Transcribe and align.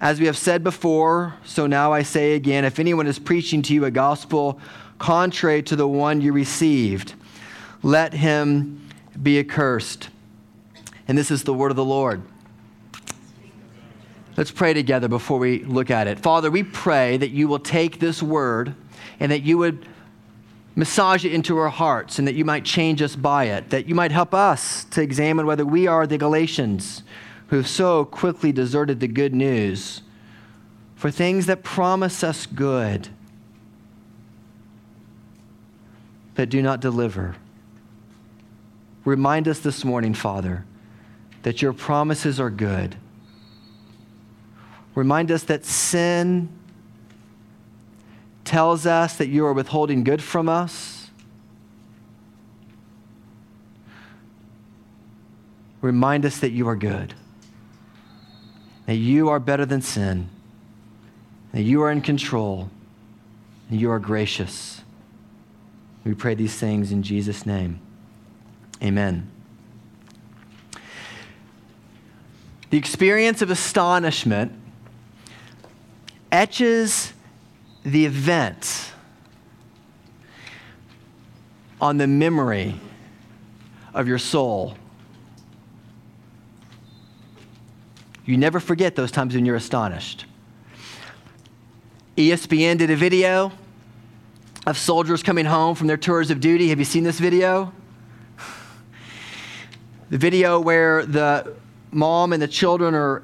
As 0.00 0.20
we 0.20 0.26
have 0.26 0.36
said 0.36 0.62
before, 0.62 1.34
so 1.44 1.66
now 1.66 1.92
I 1.92 2.02
say 2.02 2.34
again 2.34 2.64
if 2.64 2.78
anyone 2.78 3.08
is 3.08 3.18
preaching 3.18 3.62
to 3.62 3.74
you 3.74 3.84
a 3.84 3.90
gospel 3.90 4.60
contrary 4.98 5.62
to 5.64 5.74
the 5.74 5.88
one 5.88 6.20
you 6.20 6.32
received, 6.32 7.14
let 7.82 8.12
him 8.12 8.86
be 9.20 9.40
accursed. 9.40 10.08
And 11.08 11.18
this 11.18 11.32
is 11.32 11.42
the 11.42 11.54
word 11.54 11.72
of 11.72 11.76
the 11.76 11.84
Lord. 11.84 12.22
Let's 14.36 14.52
pray 14.52 14.72
together 14.72 15.08
before 15.08 15.40
we 15.40 15.64
look 15.64 15.90
at 15.90 16.06
it. 16.06 16.20
Father, 16.20 16.48
we 16.48 16.62
pray 16.62 17.16
that 17.16 17.30
you 17.30 17.48
will 17.48 17.58
take 17.58 17.98
this 17.98 18.22
word 18.22 18.76
and 19.18 19.32
that 19.32 19.42
you 19.42 19.58
would 19.58 19.84
massage 20.76 21.24
it 21.24 21.32
into 21.32 21.58
our 21.58 21.70
hearts 21.70 22.20
and 22.20 22.28
that 22.28 22.36
you 22.36 22.44
might 22.44 22.64
change 22.64 23.02
us 23.02 23.16
by 23.16 23.46
it, 23.46 23.70
that 23.70 23.88
you 23.88 23.96
might 23.96 24.12
help 24.12 24.32
us 24.32 24.84
to 24.84 25.02
examine 25.02 25.44
whether 25.44 25.66
we 25.66 25.88
are 25.88 26.06
the 26.06 26.18
Galatians 26.18 27.02
who 27.48 27.56
have 27.56 27.68
so 27.68 28.04
quickly 28.04 28.52
deserted 28.52 29.00
the 29.00 29.08
good 29.08 29.34
news 29.34 30.02
for 30.94 31.10
things 31.10 31.46
that 31.46 31.62
promise 31.62 32.22
us 32.22 32.46
good 32.46 33.08
but 36.34 36.48
do 36.50 36.62
not 36.62 36.80
deliver. 36.80 37.34
Remind 39.04 39.48
us 39.48 39.58
this 39.58 39.84
morning, 39.84 40.14
Father, 40.14 40.64
that 41.42 41.60
your 41.60 41.72
promises 41.72 42.38
are 42.38 42.48
good. 42.48 42.94
Remind 44.94 45.32
us 45.32 45.42
that 45.44 45.64
sin 45.64 46.48
tells 48.44 48.86
us 48.86 49.16
that 49.16 49.26
you 49.26 49.44
are 49.46 49.52
withholding 49.52 50.04
good 50.04 50.22
from 50.22 50.48
us. 50.48 51.10
Remind 55.80 56.24
us 56.24 56.38
that 56.38 56.50
you 56.50 56.68
are 56.68 56.76
good 56.76 57.14
that 58.88 58.96
you 58.96 59.28
are 59.28 59.38
better 59.38 59.66
than 59.66 59.82
sin, 59.82 60.30
that 61.52 61.60
you 61.60 61.82
are 61.82 61.92
in 61.92 62.00
control, 62.00 62.70
and 63.68 63.78
you 63.78 63.90
are 63.90 63.98
gracious. 63.98 64.80
We 66.04 66.14
pray 66.14 66.34
these 66.34 66.54
things 66.54 66.90
in 66.90 67.02
Jesus' 67.02 67.44
name. 67.44 67.80
Amen. 68.82 69.30
The 72.70 72.78
experience 72.78 73.42
of 73.42 73.50
astonishment 73.50 74.52
etches 76.32 77.12
the 77.84 78.06
event 78.06 78.92
on 81.78 81.98
the 81.98 82.06
memory 82.06 82.80
of 83.92 84.08
your 84.08 84.18
soul 84.18 84.78
You 88.28 88.36
never 88.36 88.60
forget 88.60 88.94
those 88.94 89.10
times 89.10 89.34
when 89.34 89.46
you're 89.46 89.56
astonished. 89.56 90.26
ESPN 92.18 92.76
did 92.76 92.90
a 92.90 92.94
video 92.94 93.50
of 94.66 94.76
soldiers 94.76 95.22
coming 95.22 95.46
home 95.46 95.74
from 95.74 95.86
their 95.86 95.96
tours 95.96 96.30
of 96.30 96.38
duty. 96.38 96.68
Have 96.68 96.78
you 96.78 96.84
seen 96.84 97.04
this 97.04 97.18
video? 97.18 97.72
The 100.10 100.18
video 100.18 100.60
where 100.60 101.06
the 101.06 101.54
mom 101.90 102.34
and 102.34 102.42
the 102.42 102.48
children 102.48 102.94
are, 102.94 103.22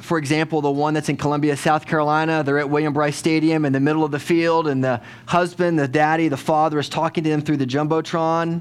for 0.00 0.16
example, 0.16 0.60
the 0.60 0.70
one 0.70 0.94
that's 0.94 1.08
in 1.08 1.16
Columbia, 1.16 1.56
South 1.56 1.84
Carolina, 1.84 2.44
they're 2.44 2.60
at 2.60 2.70
William 2.70 2.92
Brice 2.92 3.16
Stadium 3.16 3.64
in 3.64 3.72
the 3.72 3.80
middle 3.80 4.04
of 4.04 4.12
the 4.12 4.20
field, 4.20 4.68
and 4.68 4.84
the 4.84 5.00
husband, 5.26 5.76
the 5.76 5.88
daddy, 5.88 6.28
the 6.28 6.36
father 6.36 6.78
is 6.78 6.88
talking 6.88 7.24
to 7.24 7.30
them 7.30 7.42
through 7.42 7.56
the 7.56 7.66
Jumbotron. 7.66 8.60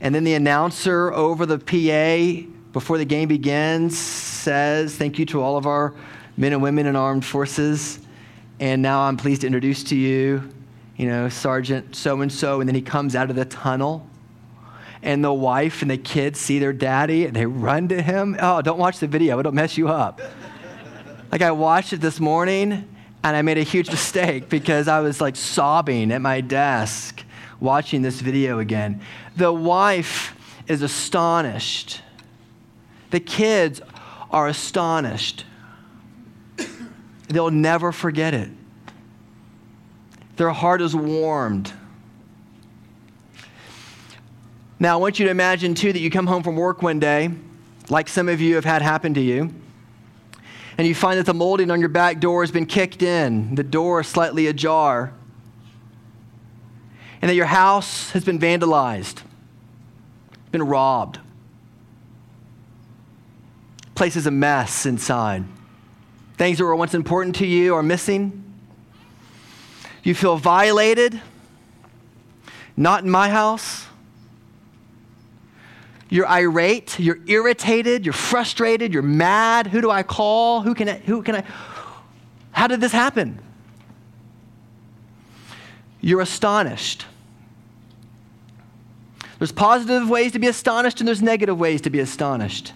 And 0.00 0.12
then 0.12 0.24
the 0.24 0.34
announcer 0.34 1.12
over 1.12 1.46
the 1.46 1.60
PA 1.60 2.55
before 2.76 2.98
the 2.98 3.06
game 3.06 3.26
begins 3.26 3.96
says 3.96 4.94
thank 4.94 5.18
you 5.18 5.24
to 5.24 5.40
all 5.40 5.56
of 5.56 5.66
our 5.66 5.94
men 6.36 6.52
and 6.52 6.60
women 6.60 6.84
in 6.84 6.94
armed 6.94 7.24
forces. 7.24 7.98
And 8.60 8.82
now 8.82 9.00
I'm 9.00 9.16
pleased 9.16 9.40
to 9.40 9.46
introduce 9.46 9.82
to 9.84 9.96
you, 9.96 10.46
you 10.98 11.06
know, 11.06 11.30
Sergeant 11.30 11.96
so 11.96 12.20
and 12.20 12.30
so. 12.30 12.60
And 12.60 12.68
then 12.68 12.74
he 12.74 12.82
comes 12.82 13.16
out 13.16 13.30
of 13.30 13.36
the 13.36 13.46
tunnel. 13.46 14.06
And 15.02 15.24
the 15.24 15.32
wife 15.32 15.80
and 15.80 15.90
the 15.90 15.96
kids 15.96 16.38
see 16.38 16.58
their 16.58 16.74
daddy 16.74 17.24
and 17.24 17.34
they 17.34 17.46
run 17.46 17.88
to 17.88 18.02
him. 18.02 18.36
Oh, 18.38 18.60
don't 18.60 18.78
watch 18.78 18.98
the 18.98 19.06
video, 19.06 19.40
it'll 19.40 19.52
mess 19.52 19.78
you 19.78 19.88
up. 19.88 20.20
like 21.32 21.40
I 21.40 21.52
watched 21.52 21.94
it 21.94 22.02
this 22.02 22.20
morning 22.20 22.72
and 23.24 23.36
I 23.36 23.40
made 23.40 23.56
a 23.56 23.62
huge 23.62 23.90
mistake 23.98 24.50
because 24.50 24.86
I 24.86 25.00
was 25.00 25.18
like 25.18 25.36
sobbing 25.36 26.12
at 26.12 26.20
my 26.20 26.42
desk 26.42 27.24
watching 27.58 28.02
this 28.02 28.20
video 28.20 28.58
again. 28.58 29.00
The 29.34 29.50
wife 29.50 30.34
is 30.68 30.82
astonished 30.82 32.02
the 33.16 33.20
kids 33.20 33.80
are 34.30 34.46
astonished. 34.46 35.46
They'll 37.28 37.50
never 37.50 37.90
forget 37.90 38.34
it. 38.34 38.50
Their 40.36 40.50
heart 40.50 40.82
is 40.82 40.94
warmed. 40.94 41.72
Now, 44.78 44.92
I 44.92 44.96
want 44.96 45.18
you 45.18 45.24
to 45.24 45.30
imagine, 45.30 45.74
too, 45.74 45.94
that 45.94 45.98
you 45.98 46.10
come 46.10 46.26
home 46.26 46.42
from 46.42 46.56
work 46.56 46.82
one 46.82 47.00
day, 47.00 47.30
like 47.88 48.10
some 48.10 48.28
of 48.28 48.42
you 48.42 48.56
have 48.56 48.66
had 48.66 48.82
happen 48.82 49.14
to 49.14 49.22
you, 49.22 49.50
and 50.76 50.86
you 50.86 50.94
find 50.94 51.18
that 51.18 51.24
the 51.24 51.32
molding 51.32 51.70
on 51.70 51.80
your 51.80 51.88
back 51.88 52.20
door 52.20 52.42
has 52.42 52.50
been 52.50 52.66
kicked 52.66 53.00
in, 53.00 53.54
the 53.54 53.64
door 53.64 54.00
is 54.00 54.08
slightly 54.08 54.46
ajar, 54.46 55.14
and 57.22 57.30
that 57.30 57.34
your 57.34 57.46
house 57.46 58.10
has 58.10 58.26
been 58.26 58.38
vandalized, 58.38 59.22
been 60.52 60.64
robbed 60.64 61.20
place 63.96 64.14
is 64.14 64.26
a 64.26 64.30
mess 64.30 64.86
inside. 64.86 65.44
Things 66.36 66.58
that 66.58 66.64
were 66.64 66.76
once 66.76 66.94
important 66.94 67.36
to 67.36 67.46
you 67.46 67.74
are 67.74 67.82
missing. 67.82 68.44
You 70.02 70.14
feel 70.14 70.36
violated. 70.36 71.20
Not 72.76 73.02
in 73.02 73.10
my 73.10 73.30
house. 73.30 73.86
You're 76.08 76.28
irate, 76.28 77.00
you're 77.00 77.18
irritated, 77.26 78.06
you're 78.06 78.12
frustrated, 78.12 78.92
you're 78.92 79.02
mad. 79.02 79.66
Who 79.66 79.80
do 79.80 79.90
I 79.90 80.04
call? 80.04 80.60
Who 80.60 80.74
can 80.74 80.88
I, 80.88 80.98
who 80.98 81.22
can 81.22 81.36
I? 81.36 81.44
How 82.52 82.68
did 82.68 82.80
this 82.80 82.92
happen? 82.92 83.40
You're 86.00 86.20
astonished. 86.20 87.06
There's 89.38 89.52
positive 89.52 90.08
ways 90.08 90.32
to 90.32 90.38
be 90.38 90.46
astonished 90.46 91.00
and 91.00 91.08
there's 91.08 91.22
negative 91.22 91.58
ways 91.58 91.80
to 91.82 91.90
be 91.90 91.98
astonished. 91.98 92.72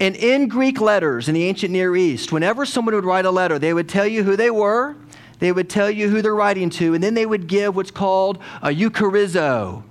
And 0.00 0.16
in 0.16 0.48
Greek 0.48 0.80
letters 0.80 1.28
in 1.28 1.34
the 1.34 1.44
ancient 1.44 1.72
Near 1.72 1.94
East, 1.96 2.32
whenever 2.32 2.66
someone 2.66 2.94
would 2.94 3.04
write 3.04 3.24
a 3.24 3.30
letter, 3.30 3.58
they 3.58 3.72
would 3.72 3.88
tell 3.88 4.06
you 4.06 4.24
who 4.24 4.36
they 4.36 4.50
were, 4.50 4.96
they 5.38 5.52
would 5.52 5.70
tell 5.70 5.90
you 5.90 6.08
who 6.08 6.20
they're 6.20 6.34
writing 6.34 6.70
to, 6.70 6.94
and 6.94 7.02
then 7.02 7.14
they 7.14 7.26
would 7.26 7.46
give 7.46 7.76
what's 7.76 7.90
called 7.90 8.38
a 8.62 8.68
eucharizo. 8.68 9.82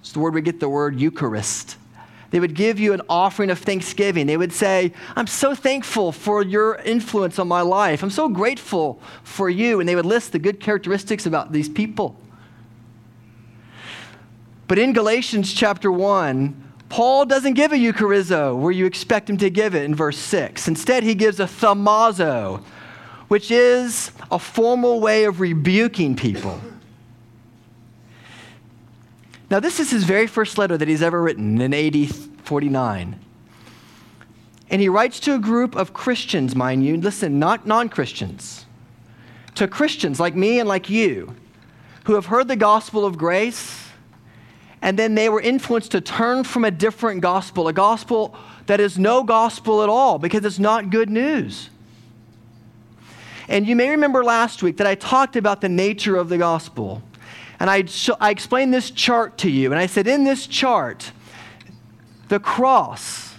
It's 0.00 0.12
the 0.12 0.20
word 0.20 0.34
we 0.34 0.40
get 0.40 0.60
the 0.60 0.68
word 0.68 1.00
Eucharist. 1.00 1.76
They 2.30 2.40
would 2.40 2.54
give 2.54 2.80
you 2.80 2.92
an 2.92 3.02
offering 3.08 3.50
of 3.50 3.58
thanksgiving. 3.58 4.26
They 4.26 4.36
would 4.36 4.52
say, 4.52 4.92
I'm 5.14 5.26
so 5.26 5.54
thankful 5.54 6.12
for 6.12 6.42
your 6.42 6.76
influence 6.76 7.38
on 7.38 7.48
my 7.48 7.60
life. 7.60 8.02
I'm 8.02 8.10
so 8.10 8.28
grateful 8.28 9.00
for 9.22 9.48
you. 9.48 9.80
And 9.80 9.88
they 9.88 9.94
would 9.94 10.06
list 10.06 10.32
the 10.32 10.38
good 10.38 10.60
characteristics 10.60 11.26
about 11.26 11.52
these 11.52 11.68
people. 11.68 12.16
But 14.68 14.78
in 14.78 14.92
Galatians 14.92 15.52
chapter 15.52 15.92
1, 15.92 16.65
Paul 16.88 17.26
doesn't 17.26 17.54
give 17.54 17.72
a 17.72 17.76
eucharizo 17.76 18.56
where 18.56 18.72
you 18.72 18.86
expect 18.86 19.28
him 19.28 19.36
to 19.38 19.50
give 19.50 19.74
it 19.74 19.84
in 19.84 19.94
verse 19.94 20.18
6. 20.18 20.68
Instead, 20.68 21.02
he 21.02 21.14
gives 21.14 21.40
a 21.40 21.44
thaumazo, 21.44 22.62
which 23.28 23.50
is 23.50 24.12
a 24.30 24.38
formal 24.38 25.00
way 25.00 25.24
of 25.24 25.40
rebuking 25.40 26.14
people. 26.14 26.60
Now, 29.50 29.60
this 29.60 29.78
is 29.78 29.90
his 29.90 30.04
very 30.04 30.26
first 30.26 30.58
letter 30.58 30.76
that 30.76 30.88
he's 30.88 31.02
ever 31.02 31.22
written 31.22 31.60
in 31.60 31.72
AD 31.72 32.14
49. 32.44 33.20
And 34.68 34.80
he 34.80 34.88
writes 34.88 35.20
to 35.20 35.34
a 35.34 35.38
group 35.38 35.76
of 35.76 35.92
Christians, 35.92 36.56
mind 36.56 36.84
you, 36.84 36.96
listen, 36.96 37.38
not 37.38 37.66
non 37.66 37.88
Christians, 37.88 38.66
to 39.54 39.68
Christians 39.68 40.18
like 40.18 40.34
me 40.34 40.58
and 40.58 40.68
like 40.68 40.90
you, 40.90 41.34
who 42.04 42.14
have 42.14 42.26
heard 42.26 42.48
the 42.48 42.56
gospel 42.56 43.04
of 43.04 43.16
grace, 43.16 43.85
and 44.86 44.96
then 44.96 45.16
they 45.16 45.28
were 45.28 45.40
influenced 45.40 45.90
to 45.90 46.00
turn 46.00 46.44
from 46.44 46.64
a 46.64 46.70
different 46.70 47.20
gospel, 47.20 47.66
a 47.66 47.72
gospel 47.72 48.36
that 48.66 48.78
is 48.78 48.96
no 48.96 49.24
gospel 49.24 49.82
at 49.82 49.88
all 49.88 50.16
because 50.16 50.44
it's 50.44 50.60
not 50.60 50.90
good 50.90 51.10
news. 51.10 51.70
And 53.48 53.66
you 53.66 53.74
may 53.74 53.90
remember 53.90 54.22
last 54.22 54.62
week 54.62 54.76
that 54.76 54.86
I 54.86 54.94
talked 54.94 55.34
about 55.34 55.60
the 55.60 55.68
nature 55.68 56.14
of 56.14 56.28
the 56.28 56.38
gospel. 56.38 57.02
And 57.58 57.68
I, 57.68 57.82
I 58.20 58.30
explained 58.30 58.72
this 58.72 58.92
chart 58.92 59.38
to 59.38 59.50
you. 59.50 59.72
And 59.72 59.80
I 59.80 59.86
said, 59.86 60.06
in 60.06 60.22
this 60.22 60.46
chart, 60.46 61.10
the 62.28 62.38
cross 62.38 63.34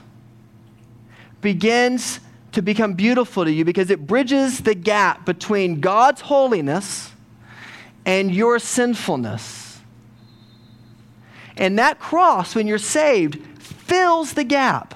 begins 1.39 2.19
to 2.51 2.61
become 2.61 2.93
beautiful 2.93 3.45
to 3.45 3.51
you 3.53 3.63
because 3.63 3.89
it 3.89 4.05
bridges 4.05 4.59
the 4.59 4.75
gap 4.75 5.25
between 5.25 5.79
God's 5.79 6.19
holiness 6.19 7.13
and 8.05 8.35
your 8.35 8.59
sinfulness. 8.59 9.66
And 11.57 11.77
that 11.79 11.99
cross, 11.99 12.55
when 12.55 12.67
you're 12.67 12.77
saved, 12.77 13.39
fills 13.59 14.33
the 14.33 14.43
gap, 14.43 14.95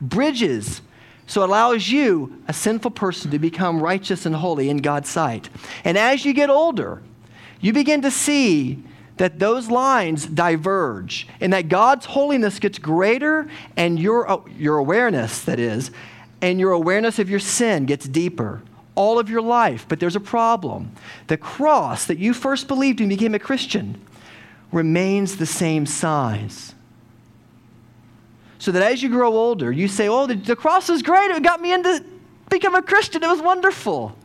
bridges 0.00 0.80
so 1.32 1.42
it 1.42 1.48
allows 1.48 1.88
you, 1.88 2.42
a 2.46 2.52
sinful 2.52 2.90
person, 2.90 3.30
to 3.30 3.38
become 3.38 3.80
righteous 3.80 4.26
and 4.26 4.34
holy 4.34 4.68
in 4.68 4.78
God's 4.78 5.08
sight. 5.08 5.48
And 5.82 5.96
as 5.96 6.26
you 6.26 6.34
get 6.34 6.50
older, 6.50 7.00
you 7.58 7.72
begin 7.72 8.02
to 8.02 8.10
see 8.10 8.82
that 9.16 9.38
those 9.38 9.70
lines 9.70 10.26
diverge 10.26 11.26
and 11.40 11.52
that 11.54 11.70
God's 11.70 12.04
holiness 12.04 12.58
gets 12.58 12.78
greater 12.78 13.48
and 13.78 13.98
your, 13.98 14.30
uh, 14.30 14.40
your 14.58 14.76
awareness, 14.76 15.40
that 15.42 15.58
is, 15.58 15.90
and 16.42 16.60
your 16.60 16.72
awareness 16.72 17.18
of 17.18 17.30
your 17.30 17.40
sin 17.40 17.86
gets 17.86 18.06
deeper 18.06 18.60
all 18.94 19.18
of 19.18 19.30
your 19.30 19.40
life. 19.40 19.86
But 19.88 20.00
there's 20.00 20.16
a 20.16 20.20
problem. 20.20 20.92
The 21.28 21.38
cross 21.38 22.04
that 22.06 22.18
you 22.18 22.34
first 22.34 22.68
believed 22.68 23.00
and 23.00 23.08
became 23.08 23.34
a 23.34 23.38
Christian 23.38 23.98
remains 24.72 25.36
the 25.36 25.46
same 25.46 25.86
size 25.86 26.74
so 28.62 28.70
that 28.70 28.82
as 28.84 29.02
you 29.02 29.08
grow 29.08 29.34
older, 29.34 29.72
you 29.72 29.88
say, 29.88 30.08
Oh, 30.08 30.28
the, 30.28 30.36
the 30.36 30.54
cross 30.54 30.88
is 30.88 31.02
great. 31.02 31.32
It 31.32 31.42
got 31.42 31.60
me 31.60 31.72
into 31.72 32.04
become 32.48 32.76
a 32.76 32.82
Christian. 32.82 33.24
It 33.24 33.26
was 33.26 33.42
wonderful. 33.42 34.16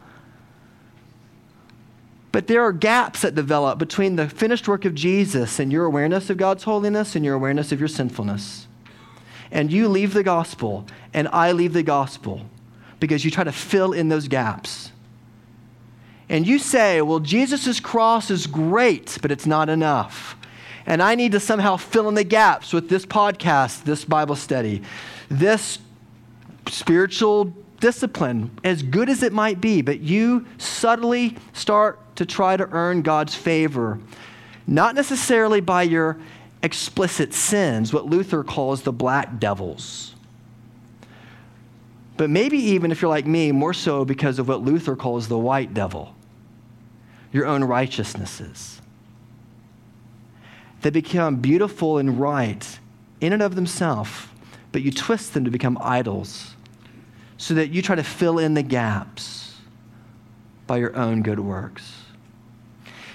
But 2.31 2.45
there 2.45 2.61
are 2.61 2.71
gaps 2.71 3.23
that 3.23 3.33
develop 3.33 3.79
between 3.79 4.15
the 4.15 4.29
finished 4.29 4.67
work 4.67 4.85
of 4.85 4.93
Jesus 4.93 5.57
and 5.57 5.71
your 5.71 5.85
awareness 5.85 6.29
of 6.29 6.37
God's 6.37 6.65
holiness 6.65 7.15
and 7.15 7.25
your 7.25 7.33
awareness 7.33 7.71
of 7.71 7.79
your 7.79 7.87
sinfulness. 7.87 8.67
And 9.49 9.71
you 9.71 9.87
leave 9.87 10.13
the 10.13 10.21
gospel, 10.21 10.85
and 11.15 11.27
I 11.29 11.51
leave 11.51 11.73
the 11.73 11.81
gospel 11.81 12.41
because 12.99 13.25
you 13.25 13.31
try 13.31 13.43
to 13.43 13.51
fill 13.51 13.91
in 13.91 14.09
those 14.09 14.27
gaps. 14.27 14.91
And 16.29 16.45
you 16.45 16.59
say, 16.59 17.01
well, 17.01 17.19
Jesus' 17.19 17.79
cross 17.79 18.29
is 18.29 18.45
great, 18.45 19.17
but 19.19 19.31
it's 19.31 19.47
not 19.47 19.67
enough 19.67 20.36
and 20.87 21.03
I 21.03 21.15
need 21.15 21.33
to 21.33 21.39
somehow 21.39 21.75
fill 21.75 22.07
in 22.07 22.15
the 22.15 22.23
gaps 22.23 22.71
with 22.71 22.87
this 22.87 23.05
podcast, 23.05 23.83
this 23.83 24.05
Bible 24.05 24.37
study, 24.37 24.81
this 25.27 25.79
spiritual 26.67 27.53
discipline, 27.81 28.49
as 28.63 28.81
good 28.81 29.09
as 29.09 29.21
it 29.21 29.33
might 29.33 29.59
be, 29.59 29.81
but 29.81 29.99
you 29.99 30.47
subtly 30.57 31.35
start 31.51 31.99
to 32.15 32.25
try 32.25 32.55
to 32.55 32.67
earn 32.71 33.01
God's 33.01 33.35
favor, 33.35 33.99
not 34.65 34.95
necessarily 34.95 35.59
by 35.59 35.83
your 35.83 36.17
explicit 36.63 37.33
sins, 37.33 37.93
what 37.93 38.05
Luther 38.05 38.43
calls 38.43 38.81
the 38.81 38.93
black 38.93 39.39
devils. 39.39 40.15
But 42.15 42.29
maybe 42.29 42.57
even 42.57 42.91
if 42.91 43.01
you're 43.01 43.09
like 43.11 43.27
me, 43.27 43.51
more 43.51 43.73
so 43.73 44.05
because 44.05 44.39
of 44.39 44.47
what 44.47 44.63
Luther 44.63 44.95
calls 44.95 45.27
the 45.27 45.37
white 45.37 45.73
devil, 45.73 46.15
your 47.31 47.45
own 47.45 47.63
righteousnesses 47.63 48.76
that 50.81 50.93
become 50.93 51.37
beautiful 51.37 51.97
and 51.97 52.19
right 52.19 52.79
in 53.21 53.33
and 53.33 53.41
of 53.41 53.55
themselves, 53.55 54.27
but 54.71 54.81
you 54.81 54.91
twist 54.91 55.33
them 55.33 55.45
to 55.45 55.51
become 55.51 55.77
idols 55.81 56.55
so 57.37 57.53
that 57.53 57.69
you 57.69 57.81
try 57.81 57.95
to 57.95 58.03
fill 58.03 58.39
in 58.39 58.53
the 58.53 58.63
gaps 58.63 59.55
by 60.65 60.77
your 60.77 60.95
own 60.95 61.21
good 61.21 61.39
works. 61.39 61.93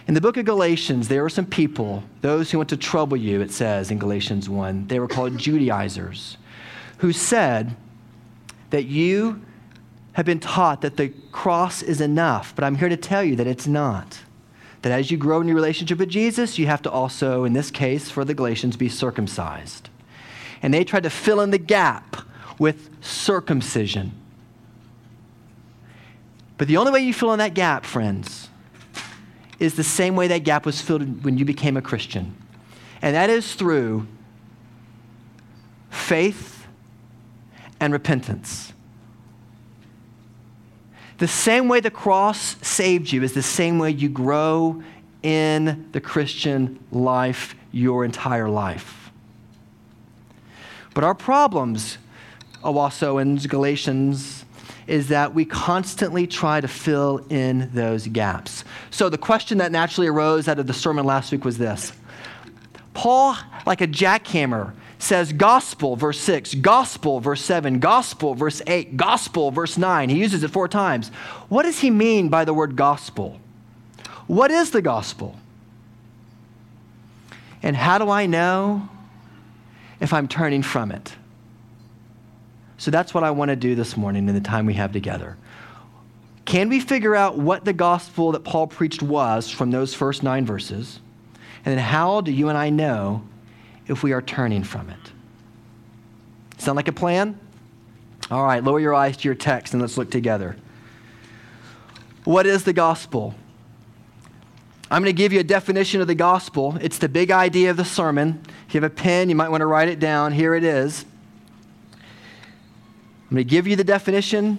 In 0.06 0.14
the 0.14 0.20
book 0.20 0.36
of 0.36 0.44
Galatians, 0.44 1.08
there 1.08 1.22
were 1.22 1.28
some 1.28 1.46
people, 1.46 2.02
those 2.22 2.50
who 2.50 2.58
want 2.58 2.70
to 2.70 2.76
trouble 2.76 3.16
you, 3.16 3.40
it 3.40 3.52
says 3.52 3.90
in 3.90 3.98
Galatians 3.98 4.48
1. 4.48 4.88
They 4.88 4.98
were 4.98 5.06
called 5.06 5.38
Judaizers, 5.38 6.38
who 6.98 7.12
said 7.12 7.76
that 8.70 8.86
you 8.86 9.42
have 10.14 10.26
been 10.26 10.40
taught 10.40 10.80
that 10.80 10.96
the 10.96 11.10
cross 11.30 11.82
is 11.82 12.00
enough, 12.00 12.54
but 12.54 12.64
I'm 12.64 12.74
here 12.74 12.88
to 12.88 12.96
tell 12.96 13.22
you 13.22 13.36
that 13.36 13.46
it's 13.46 13.66
not 13.66 14.18
that 14.82 14.92
as 14.92 15.10
you 15.10 15.16
grow 15.16 15.40
in 15.40 15.46
your 15.46 15.54
relationship 15.54 15.98
with 15.98 16.08
Jesus, 16.08 16.58
you 16.58 16.66
have 16.66 16.82
to 16.82 16.90
also, 16.90 17.44
in 17.44 17.52
this 17.52 17.70
case 17.70 18.10
for 18.10 18.24
the 18.24 18.34
Galatians, 18.34 18.76
be 18.76 18.88
circumcised. 18.88 19.88
And 20.60 20.74
they 20.74 20.84
tried 20.84 21.04
to 21.04 21.10
fill 21.10 21.40
in 21.40 21.50
the 21.50 21.58
gap 21.58 22.16
with 22.58 22.90
circumcision. 23.00 24.12
But 26.58 26.68
the 26.68 26.76
only 26.76 26.92
way 26.92 27.00
you 27.00 27.14
fill 27.14 27.32
in 27.32 27.38
that 27.38 27.54
gap, 27.54 27.84
friends, 27.84 28.48
is 29.58 29.74
the 29.74 29.84
same 29.84 30.16
way 30.16 30.28
that 30.28 30.40
gap 30.40 30.66
was 30.66 30.80
filled 30.80 31.24
when 31.24 31.38
you 31.38 31.44
became 31.44 31.76
a 31.76 31.82
Christian. 31.82 32.36
And 33.00 33.14
that 33.14 33.30
is 33.30 33.54
through 33.54 34.06
faith 35.90 36.66
and 37.80 37.92
repentance. 37.92 38.71
The 41.22 41.28
same 41.28 41.68
way 41.68 41.78
the 41.78 41.88
cross 41.88 42.56
saved 42.66 43.12
you 43.12 43.22
is 43.22 43.32
the 43.32 43.44
same 43.44 43.78
way 43.78 43.90
you 43.90 44.08
grow 44.08 44.82
in 45.22 45.88
the 45.92 46.00
Christian 46.00 46.80
life 46.90 47.54
your 47.70 48.04
entire 48.04 48.48
life. 48.48 49.12
But 50.94 51.04
our 51.04 51.14
problems, 51.14 51.98
also 52.64 53.18
in 53.18 53.36
Galatians, 53.36 54.44
is 54.88 55.10
that 55.10 55.32
we 55.32 55.44
constantly 55.44 56.26
try 56.26 56.60
to 56.60 56.66
fill 56.66 57.24
in 57.28 57.70
those 57.72 58.08
gaps. 58.08 58.64
So 58.90 59.08
the 59.08 59.16
question 59.16 59.58
that 59.58 59.70
naturally 59.70 60.08
arose 60.08 60.48
out 60.48 60.58
of 60.58 60.66
the 60.66 60.74
sermon 60.74 61.06
last 61.06 61.30
week 61.30 61.44
was 61.44 61.56
this 61.56 61.92
Paul, 62.94 63.36
like 63.64 63.80
a 63.80 63.86
jackhammer, 63.86 64.72
says 65.02 65.32
gospel, 65.32 65.96
verse 65.96 66.20
6, 66.20 66.54
gospel, 66.54 67.20
verse 67.20 67.44
7, 67.44 67.80
gospel, 67.80 68.34
verse 68.34 68.62
8, 68.66 68.96
gospel, 68.96 69.50
verse 69.50 69.76
9. 69.76 70.08
He 70.08 70.18
uses 70.18 70.44
it 70.44 70.50
four 70.50 70.68
times. 70.68 71.08
What 71.48 71.64
does 71.64 71.80
he 71.80 71.90
mean 71.90 72.28
by 72.28 72.44
the 72.44 72.54
word 72.54 72.76
gospel? 72.76 73.40
What 74.28 74.50
is 74.50 74.70
the 74.70 74.80
gospel? 74.82 75.36
And 77.62 77.76
how 77.76 77.98
do 77.98 78.10
I 78.10 78.26
know 78.26 78.88
if 80.00 80.12
I'm 80.12 80.28
turning 80.28 80.62
from 80.62 80.92
it? 80.92 81.14
So 82.78 82.90
that's 82.90 83.12
what 83.12 83.24
I 83.24 83.30
want 83.30 83.50
to 83.50 83.56
do 83.56 83.74
this 83.74 83.96
morning 83.96 84.28
in 84.28 84.34
the 84.34 84.40
time 84.40 84.66
we 84.66 84.74
have 84.74 84.92
together. 84.92 85.36
Can 86.44 86.68
we 86.68 86.80
figure 86.80 87.14
out 87.14 87.38
what 87.38 87.64
the 87.64 87.72
gospel 87.72 88.32
that 88.32 88.44
Paul 88.44 88.66
preached 88.66 89.02
was 89.02 89.48
from 89.48 89.70
those 89.70 89.94
first 89.94 90.22
nine 90.22 90.44
verses? 90.46 91.00
And 91.64 91.76
then 91.76 91.84
how 91.84 92.20
do 92.20 92.32
you 92.32 92.48
and 92.48 92.58
I 92.58 92.70
know 92.70 93.22
if 93.92 94.02
we 94.02 94.12
are 94.12 94.22
turning 94.22 94.64
from 94.64 94.90
it. 94.90 95.12
Sound 96.58 96.76
like 96.76 96.88
a 96.88 96.92
plan? 96.92 97.38
All 98.30 98.44
right, 98.44 98.62
lower 98.62 98.80
your 98.80 98.94
eyes 98.94 99.16
to 99.18 99.28
your 99.28 99.34
text 99.34 99.72
and 99.72 99.82
let's 99.82 99.96
look 99.96 100.10
together. 100.10 100.56
What 102.24 102.46
is 102.46 102.64
the 102.64 102.72
gospel? 102.72 103.34
I'm 104.90 105.02
going 105.02 105.14
to 105.14 105.16
give 105.16 105.32
you 105.32 105.40
a 105.40 105.44
definition 105.44 106.00
of 106.00 106.06
the 106.06 106.14
gospel. 106.14 106.76
It's 106.80 106.98
the 106.98 107.08
big 107.08 107.30
idea 107.30 107.70
of 107.70 107.76
the 107.76 107.84
sermon. 107.84 108.42
If 108.68 108.74
you 108.74 108.80
have 108.80 108.92
a 108.92 108.94
pen, 108.94 109.28
you 109.28 109.34
might 109.34 109.48
want 109.48 109.62
to 109.62 109.66
write 109.66 109.88
it 109.88 109.98
down. 109.98 110.32
Here 110.32 110.54
it 110.54 110.64
is. 110.64 111.04
I'm 111.92 113.36
going 113.36 113.38
to 113.38 113.44
give 113.44 113.66
you 113.66 113.74
the 113.74 113.84
definition, 113.84 114.58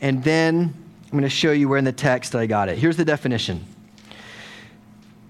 and 0.00 0.24
then 0.24 0.74
I'm 1.04 1.10
going 1.10 1.22
to 1.22 1.28
show 1.28 1.52
you 1.52 1.68
where 1.68 1.76
in 1.76 1.84
the 1.84 1.92
text 1.92 2.34
I 2.34 2.46
got 2.46 2.70
it. 2.70 2.78
Here's 2.78 2.96
the 2.96 3.04
definition 3.04 3.66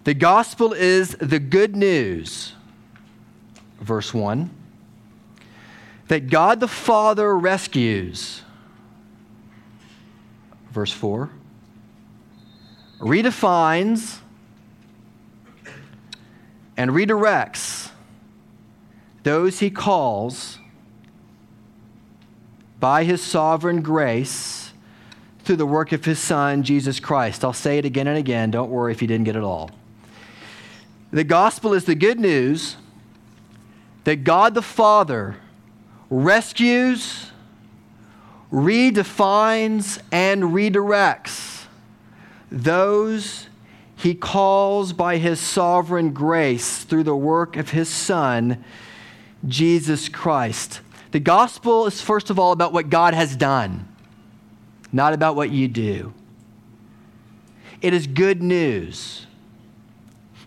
The 0.04 0.14
gospel 0.14 0.72
is 0.72 1.16
the 1.16 1.40
good 1.40 1.74
news 1.74 2.54
verse 3.82 4.14
1, 4.14 4.50
that 6.08 6.30
God 6.30 6.60
the 6.60 6.68
Father 6.68 7.36
rescues, 7.36 8.42
verse 10.70 10.92
4, 10.92 11.30
redefines, 13.00 14.18
and 16.76 16.90
redirects 16.90 17.90
those 19.24 19.60
he 19.60 19.70
calls 19.70 20.58
by 22.80 23.04
his 23.04 23.22
sovereign 23.22 23.82
grace 23.82 24.72
through 25.44 25.56
the 25.56 25.66
work 25.66 25.92
of 25.92 26.04
his 26.04 26.18
Son, 26.18 26.62
Jesus 26.62 26.98
Christ. 26.98 27.44
I'll 27.44 27.52
say 27.52 27.78
it 27.78 27.84
again 27.84 28.08
and 28.08 28.18
again. 28.18 28.50
Don't 28.50 28.70
worry 28.70 28.92
if 28.92 29.00
you 29.02 29.08
didn't 29.08 29.24
get 29.24 29.36
it 29.36 29.42
all. 29.42 29.70
The 31.12 31.24
gospel 31.24 31.74
is 31.74 31.84
the 31.84 31.94
good 31.94 32.18
news 32.18 32.76
that 34.04 34.24
God 34.24 34.54
the 34.54 34.62
Father 34.62 35.36
rescues, 36.10 37.30
redefines, 38.52 40.00
and 40.10 40.42
redirects 40.44 41.64
those 42.50 43.48
he 43.96 44.14
calls 44.14 44.92
by 44.92 45.16
his 45.16 45.38
sovereign 45.38 46.12
grace 46.12 46.82
through 46.84 47.04
the 47.04 47.16
work 47.16 47.56
of 47.56 47.70
his 47.70 47.88
Son, 47.88 48.62
Jesus 49.46 50.08
Christ. 50.08 50.80
The 51.12 51.20
gospel 51.20 51.86
is, 51.86 52.00
first 52.00 52.28
of 52.28 52.38
all, 52.38 52.52
about 52.52 52.72
what 52.72 52.90
God 52.90 53.14
has 53.14 53.36
done, 53.36 53.86
not 54.92 55.12
about 55.12 55.36
what 55.36 55.50
you 55.50 55.68
do. 55.68 56.12
It 57.80 57.94
is 57.94 58.06
good 58.06 58.42
news. 58.42 59.26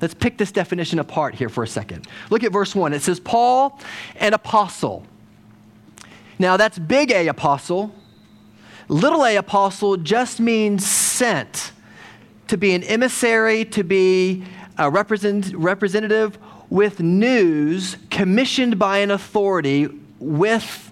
Let's 0.02 0.14
pick 0.14 0.38
this 0.38 0.52
definition 0.52 1.00
apart 1.00 1.36
here 1.36 1.50
for 1.50 1.64
a 1.64 1.68
second. 1.68 2.08
Look 2.30 2.44
at 2.44 2.52
verse 2.52 2.76
1. 2.76 2.94
It 2.94 3.02
says, 3.02 3.20
Paul, 3.20 3.80
an 4.18 4.34
apostle. 4.34 5.06
Now, 6.38 6.58
that's 6.58 6.78
big 6.78 7.12
A 7.12 7.28
apostle. 7.28 7.96
Little 8.88 9.26
a 9.26 9.38
apostle 9.38 9.98
just 9.98 10.40
means 10.40 10.86
sent, 10.86 11.72
to 12.48 12.58
be 12.58 12.74
an 12.74 12.84
emissary, 12.84 13.66
to 13.66 13.84
be 13.84 14.44
a 14.78 14.90
represent, 14.90 15.56
representative 15.56 16.38
with 16.70 17.00
news 17.00 17.98
commissioned 18.12 18.78
by 18.78 19.00
an 19.00 19.12
authority 19.12 19.88
with 20.20 20.92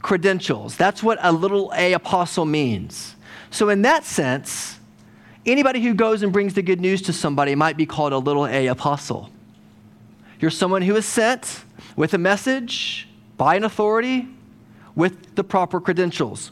credentials. 0.00 0.76
That's 0.76 1.02
what 1.02 1.18
a 1.20 1.32
little 1.32 1.72
a 1.74 1.92
apostle 1.92 2.44
means. 2.44 3.16
So, 3.50 3.68
in 3.68 3.82
that 3.82 4.04
sense, 4.04 4.78
anybody 5.46 5.80
who 5.80 5.94
goes 5.94 6.22
and 6.22 6.32
brings 6.32 6.54
the 6.54 6.62
good 6.62 6.80
news 6.80 7.02
to 7.02 7.12
somebody 7.12 7.54
might 7.54 7.76
be 7.76 7.86
called 7.86 8.12
a 8.12 8.18
little 8.18 8.46
a 8.46 8.66
apostle. 8.66 9.30
You're 10.40 10.50
someone 10.50 10.82
who 10.82 10.96
is 10.96 11.06
sent 11.06 11.64
with 11.96 12.14
a 12.14 12.18
message 12.18 13.08
by 13.36 13.56
an 13.56 13.64
authority 13.64 14.28
with 14.94 15.34
the 15.34 15.44
proper 15.44 15.80
credentials. 15.80 16.50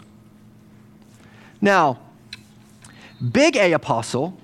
Now, 1.60 2.00
big 3.30 3.56
A 3.56 3.72
apostle 3.72 4.36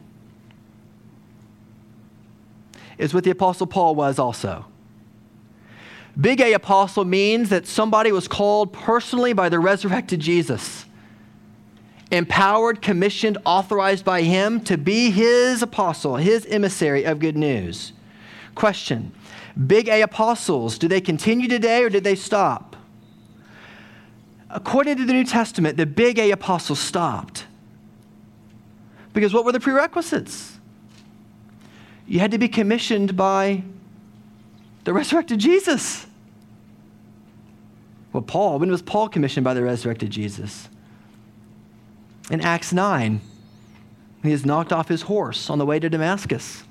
is 2.96 3.14
what 3.14 3.24
the 3.24 3.30
apostle 3.30 3.66
Paul 3.66 3.94
was 3.94 4.18
also. 4.18 4.66
Big 6.20 6.40
A 6.40 6.52
apostle 6.52 7.04
means 7.04 7.48
that 7.50 7.66
somebody 7.66 8.10
was 8.10 8.26
called 8.26 8.72
personally 8.72 9.32
by 9.32 9.48
the 9.48 9.58
resurrected 9.58 10.20
Jesus, 10.20 10.84
empowered, 12.10 12.80
commissioned, 12.80 13.38
authorized 13.44 14.04
by 14.04 14.22
him 14.22 14.60
to 14.62 14.78
be 14.78 15.10
his 15.10 15.62
apostle, 15.62 16.16
his 16.16 16.46
emissary 16.46 17.04
of 17.04 17.18
good 17.18 17.36
news. 17.36 17.92
Question 18.54 19.12
Big 19.66 19.88
A 19.88 20.02
apostles, 20.02 20.78
do 20.78 20.88
they 20.88 21.00
continue 21.00 21.48
today 21.48 21.82
or 21.82 21.90
did 21.90 22.04
they 22.04 22.14
stop? 22.14 22.76
According 24.50 24.96
to 24.96 25.04
the 25.04 25.12
New 25.12 25.24
Testament, 25.24 25.76
the 25.76 25.86
big 25.86 26.18
A 26.18 26.30
apostles 26.30 26.78
stopped. 26.78 27.44
Because 29.12 29.34
what 29.34 29.44
were 29.44 29.52
the 29.52 29.60
prerequisites? 29.60 30.58
You 32.06 32.20
had 32.20 32.30
to 32.30 32.38
be 32.38 32.48
commissioned 32.48 33.16
by 33.16 33.62
the 34.84 34.92
resurrected 34.94 35.38
Jesus. 35.38 36.06
Well, 38.12 38.22
Paul, 38.22 38.58
when 38.58 38.70
was 38.70 38.80
Paul 38.80 39.08
commissioned 39.08 39.44
by 39.44 39.52
the 39.52 39.62
resurrected 39.62 40.10
Jesus? 40.10 40.68
In 42.30 42.40
Acts 42.40 42.72
9, 42.72 43.20
he 44.22 44.32
is 44.32 44.44
knocked 44.44 44.72
off 44.72 44.88
his 44.88 45.02
horse 45.02 45.48
on 45.48 45.58
the 45.58 45.66
way 45.66 45.78
to 45.78 45.88
Damascus. 45.88 46.64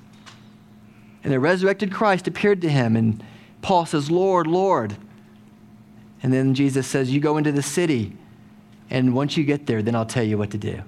And 1.24 1.32
the 1.32 1.40
resurrected 1.40 1.92
Christ 1.92 2.28
appeared 2.28 2.62
to 2.62 2.68
him, 2.68 2.96
and 2.96 3.22
Paul 3.62 3.86
says, 3.86 4.10
Lord, 4.10 4.46
Lord. 4.46 4.96
And 6.22 6.32
then 6.32 6.54
Jesus 6.54 6.86
says, 6.86 7.10
You 7.10 7.20
go 7.20 7.36
into 7.36 7.52
the 7.52 7.62
city, 7.62 8.16
and 8.90 9.14
once 9.14 9.36
you 9.36 9.44
get 9.44 9.66
there, 9.66 9.82
then 9.82 9.94
I'll 9.94 10.06
tell 10.06 10.22
you 10.22 10.38
what 10.38 10.50
to 10.52 10.58
do. 10.58 10.82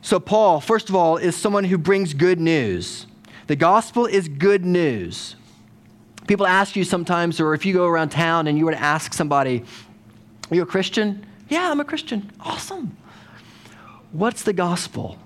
So, 0.00 0.18
Paul, 0.18 0.60
first 0.60 0.88
of 0.88 0.96
all, 0.96 1.16
is 1.16 1.36
someone 1.36 1.64
who 1.64 1.78
brings 1.78 2.12
good 2.14 2.40
news. 2.40 3.06
The 3.46 3.56
gospel 3.56 4.06
is 4.06 4.28
good 4.28 4.64
news. 4.64 5.36
People 6.26 6.46
ask 6.46 6.76
you 6.76 6.84
sometimes, 6.84 7.40
or 7.40 7.54
if 7.54 7.66
you 7.66 7.72
go 7.72 7.86
around 7.86 8.10
town 8.10 8.46
and 8.46 8.56
you 8.56 8.64
were 8.64 8.72
to 8.72 8.80
ask 8.80 9.12
somebody, 9.12 9.64
Are 10.50 10.54
you 10.54 10.62
a 10.62 10.66
Christian? 10.66 11.26
Yeah, 11.48 11.70
I'm 11.70 11.80
a 11.80 11.84
Christian. 11.84 12.30
Awesome. 12.40 12.96
What's 14.12 14.42
the 14.42 14.52
gospel? 14.52 15.18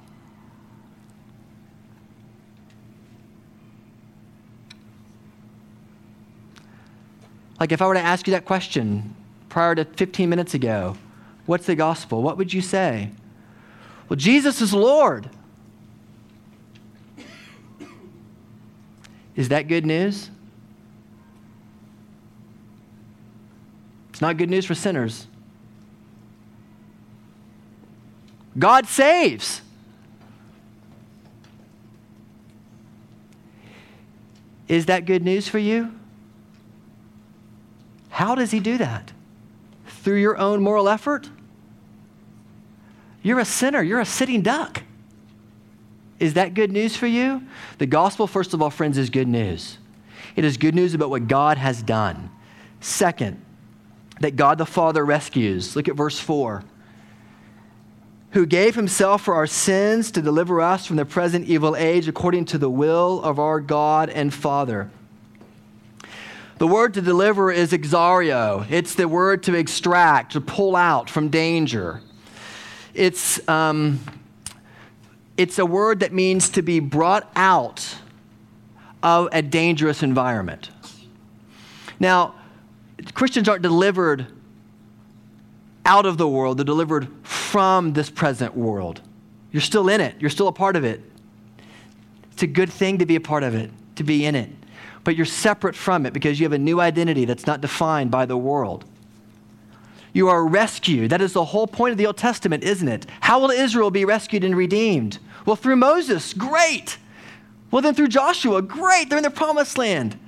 Like 7.59 7.73
if 7.73 7.81
I 7.81 7.87
were 7.87 7.95
to 7.95 8.01
ask 8.01 8.27
you 8.27 8.33
that 8.33 8.45
question 8.45 9.15
prior 9.49 9.75
to 9.75 9.85
15 9.85 10.29
minutes 10.29 10.55
ago, 10.55 10.97
what's 11.47 11.67
the 11.67 11.75
gospel? 11.75 12.23
What 12.23 12.37
would 12.37 12.53
you 12.53 12.61
say? 12.61 13.11
Well, 14.09 14.17
Jesus 14.17 14.61
is 14.61 14.73
Lord. 14.73 15.31
Is 19.35 19.49
that 19.49 19.69
good 19.69 19.85
news? 19.85 20.31
It's 24.11 24.21
not 24.21 24.37
good 24.39 24.49
news 24.49 24.65
for 24.65 24.75
sinners. 24.75 25.27
God 28.59 28.87
saves. 28.87 29.61
Is 34.69 34.87
that 34.87 35.05
good 35.05 35.23
news 35.23 35.49
for 35.49 35.59
you? 35.59 35.93
How 38.09 38.35
does 38.35 38.51
he 38.51 38.61
do 38.61 38.79
that? 38.79 39.13
Through 39.87 40.17
your 40.17 40.39
own 40.39 40.63
moral 40.63 40.89
effort? 40.89 41.29
You're 43.23 43.41
a 43.41 43.45
sinner, 43.45 43.83
you're 43.83 44.01
a 44.01 44.07
sitting 44.07 44.43
duck. 44.43 44.83
Is 46.19 46.35
that 46.35 46.55
good 46.55 46.73
news 46.73 46.97
for 46.97 47.07
you? 47.07 47.43
The 47.79 47.87
gospel, 47.87 48.27
first 48.27 48.55
of 48.55 48.63
all, 48.63 48.71
friends, 48.71 48.97
is 48.97 49.11
good 49.11 49.29
news. 49.29 49.79
It 50.35 50.45
is 50.45 50.57
good 50.57 50.75
news 50.75 50.95
about 50.95 51.11
what 51.11 51.29
God 51.29 51.59
has 51.59 51.83
done. 51.83 52.31
Second, 52.81 53.43
that 54.21 54.37
God 54.37 54.59
the 54.59 54.67
Father 54.67 55.05
rescues. 55.05 55.77
Look 55.77 55.89
at 55.89 55.95
verse 55.95 56.19
4. 56.19 56.65
Who 58.37 58.45
gave 58.45 58.75
himself 58.75 59.23
for 59.23 59.35
our 59.35 59.47
sins 59.47 60.11
to 60.13 60.21
deliver 60.21 60.61
us 60.61 60.85
from 60.85 60.97
the 60.97 61.07
present 61.07 61.49
evil 61.49 61.75
age 61.75 62.07
according 62.07 62.45
to 62.47 62.59
the 62.59 62.71
will 62.71 63.23
of 63.23 63.39
our 63.39 63.61
God 63.61 64.11
and 64.11 64.33
Father 64.33 64.91
the 66.59 66.67
word 66.67 66.95
to 66.95 67.03
deliver 67.03 67.53
is 67.53 67.73
exario. 67.73 68.67
It's 68.71 68.95
the 68.95 69.07
word 69.07 69.43
to 69.43 69.55
extract, 69.55 70.33
to 70.33 70.41
pull 70.41 70.75
out 70.75 71.11
from 71.11 71.29
danger. 71.29 72.01
It's, 72.95 73.47
um, 73.47 74.01
it's 75.37 75.59
a 75.59 75.67
word 75.67 76.01
that 76.01 76.15
means 76.15 76.49
to 76.51 76.63
be 76.63 76.81
brought 76.81 77.31
out 77.37 77.97
of 79.03 79.29
a 79.33 79.43
dangerous 79.43 80.03
environment. 80.03 80.71
Now, 82.01 82.35
Christians 83.13 83.51
aren't 83.51 83.63
delivered 83.63 84.27
out 85.87 86.05
of 86.05 86.19
the 86.19 86.29
world, 86.29 86.59
they're 86.59 86.65
delivered 86.65 87.09
from 87.23 87.95
this 87.95 88.11
present 88.11 88.55
world. 88.55 89.01
You're 89.53 89.63
still 89.63 89.89
in 89.89 90.01
it, 90.03 90.17
you're 90.21 90.31
still 90.31 90.49
a 90.49 90.53
part 90.53 90.77
of 90.77 90.85
it. 90.85 91.01
It's 92.33 92.43
a 92.43 92.47
good 92.47 92.71
thing 92.71 92.99
to 92.99 93.07
be 93.07 93.17
a 93.17 93.21
part 93.21 93.43
of 93.43 93.55
it, 93.55 93.71
to 93.95 94.05
be 94.05 94.27
in 94.27 94.35
it 94.35 94.51
but 95.07 95.15
you're 95.15 95.25
separate 95.25 95.77
from 95.77 96.05
it 96.05 96.13
because 96.13 96.41
you 96.41 96.45
have 96.45 96.53
a 96.53 96.59
new 96.59 96.81
identity 96.81 97.25
that's 97.25 97.47
not 97.47 97.61
defined 97.61 98.11
by 98.11 98.27
the 98.27 98.37
world. 98.37 98.85
You 100.13 100.29
are 100.29 100.45
rescued. 100.45 101.13
That 101.13 101.21
is 101.21 101.33
the 101.33 101.45
whole 101.45 101.69
point 101.69 101.93
of 101.93 101.97
the 101.97 102.07
Old 102.07 102.17
Testament, 102.17 102.65
isn't 102.65 102.89
it? 102.89 103.07
How 103.21 103.39
will 103.39 103.53
Israel 103.53 103.93
be 103.93 104.05
rescued 104.05 104.43
and 104.43 104.57
redeemed? 104.57 105.21
Well, 105.45 105.55
through 105.55 105.77
Moses, 105.77 106.35
great. 106.35 106.99
Well, 107.71 107.83
then 107.83 107.95
through 107.95 108.09
Joshua, 108.09 108.63
great. 108.63 109.09
They're 109.09 109.19
in 109.19 109.23
the 109.23 109.31
promised 109.31 109.79
land. 109.79 110.19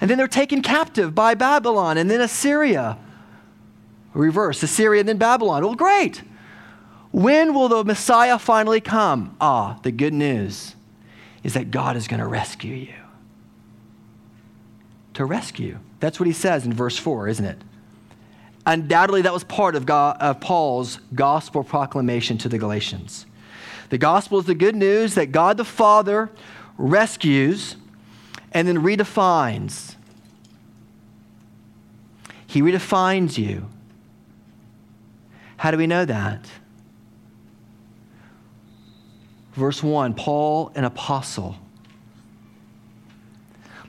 And 0.00 0.08
then 0.08 0.16
they're 0.16 0.28
taken 0.28 0.62
captive 0.62 1.14
by 1.14 1.34
Babylon 1.34 1.98
and 1.98 2.10
then 2.10 2.22
Assyria. 2.22 2.96
Reverse 4.16 4.62
Assyria 4.62 5.00
and 5.00 5.08
then 5.08 5.18
Babylon. 5.18 5.64
Well, 5.64 5.74
great. 5.74 6.22
When 7.12 7.54
will 7.54 7.68
the 7.68 7.84
Messiah 7.84 8.38
finally 8.38 8.80
come? 8.80 9.36
Ah, 9.40 9.78
the 9.82 9.92
good 9.92 10.12
news 10.12 10.74
is 11.42 11.54
that 11.54 11.70
God 11.70 11.96
is 11.96 12.08
going 12.08 12.20
to 12.20 12.26
rescue 12.26 12.74
you 12.74 12.94
to 15.16 15.24
rescue. 15.24 15.78
That's 15.98 16.20
what 16.20 16.26
he 16.26 16.32
says 16.34 16.66
in 16.66 16.74
verse 16.74 16.98
4, 16.98 17.28
isn't 17.28 17.44
it? 17.44 17.58
Undoubtedly, 18.66 19.22
that 19.22 19.32
was 19.32 19.44
part 19.44 19.74
of, 19.74 19.86
God, 19.86 20.18
of 20.20 20.40
Paul's 20.40 21.00
gospel 21.14 21.64
proclamation 21.64 22.36
to 22.38 22.50
the 22.50 22.58
Galatians. 22.58 23.24
The 23.88 23.96
gospel 23.96 24.38
is 24.38 24.44
the 24.44 24.54
good 24.54 24.76
news 24.76 25.14
that 25.14 25.32
God 25.32 25.56
the 25.56 25.64
Father 25.64 26.30
rescues 26.76 27.76
and 28.52 28.68
then 28.68 28.82
redefines 28.82 29.94
He 32.46 32.60
redefines 32.60 33.38
you. 33.38 33.68
How 35.56 35.70
do 35.70 35.78
we 35.78 35.86
know 35.86 36.04
that? 36.04 36.46
Verse 39.52 39.82
1 39.82 40.14
Paul, 40.14 40.70
an 40.74 40.84
apostle. 40.84 41.56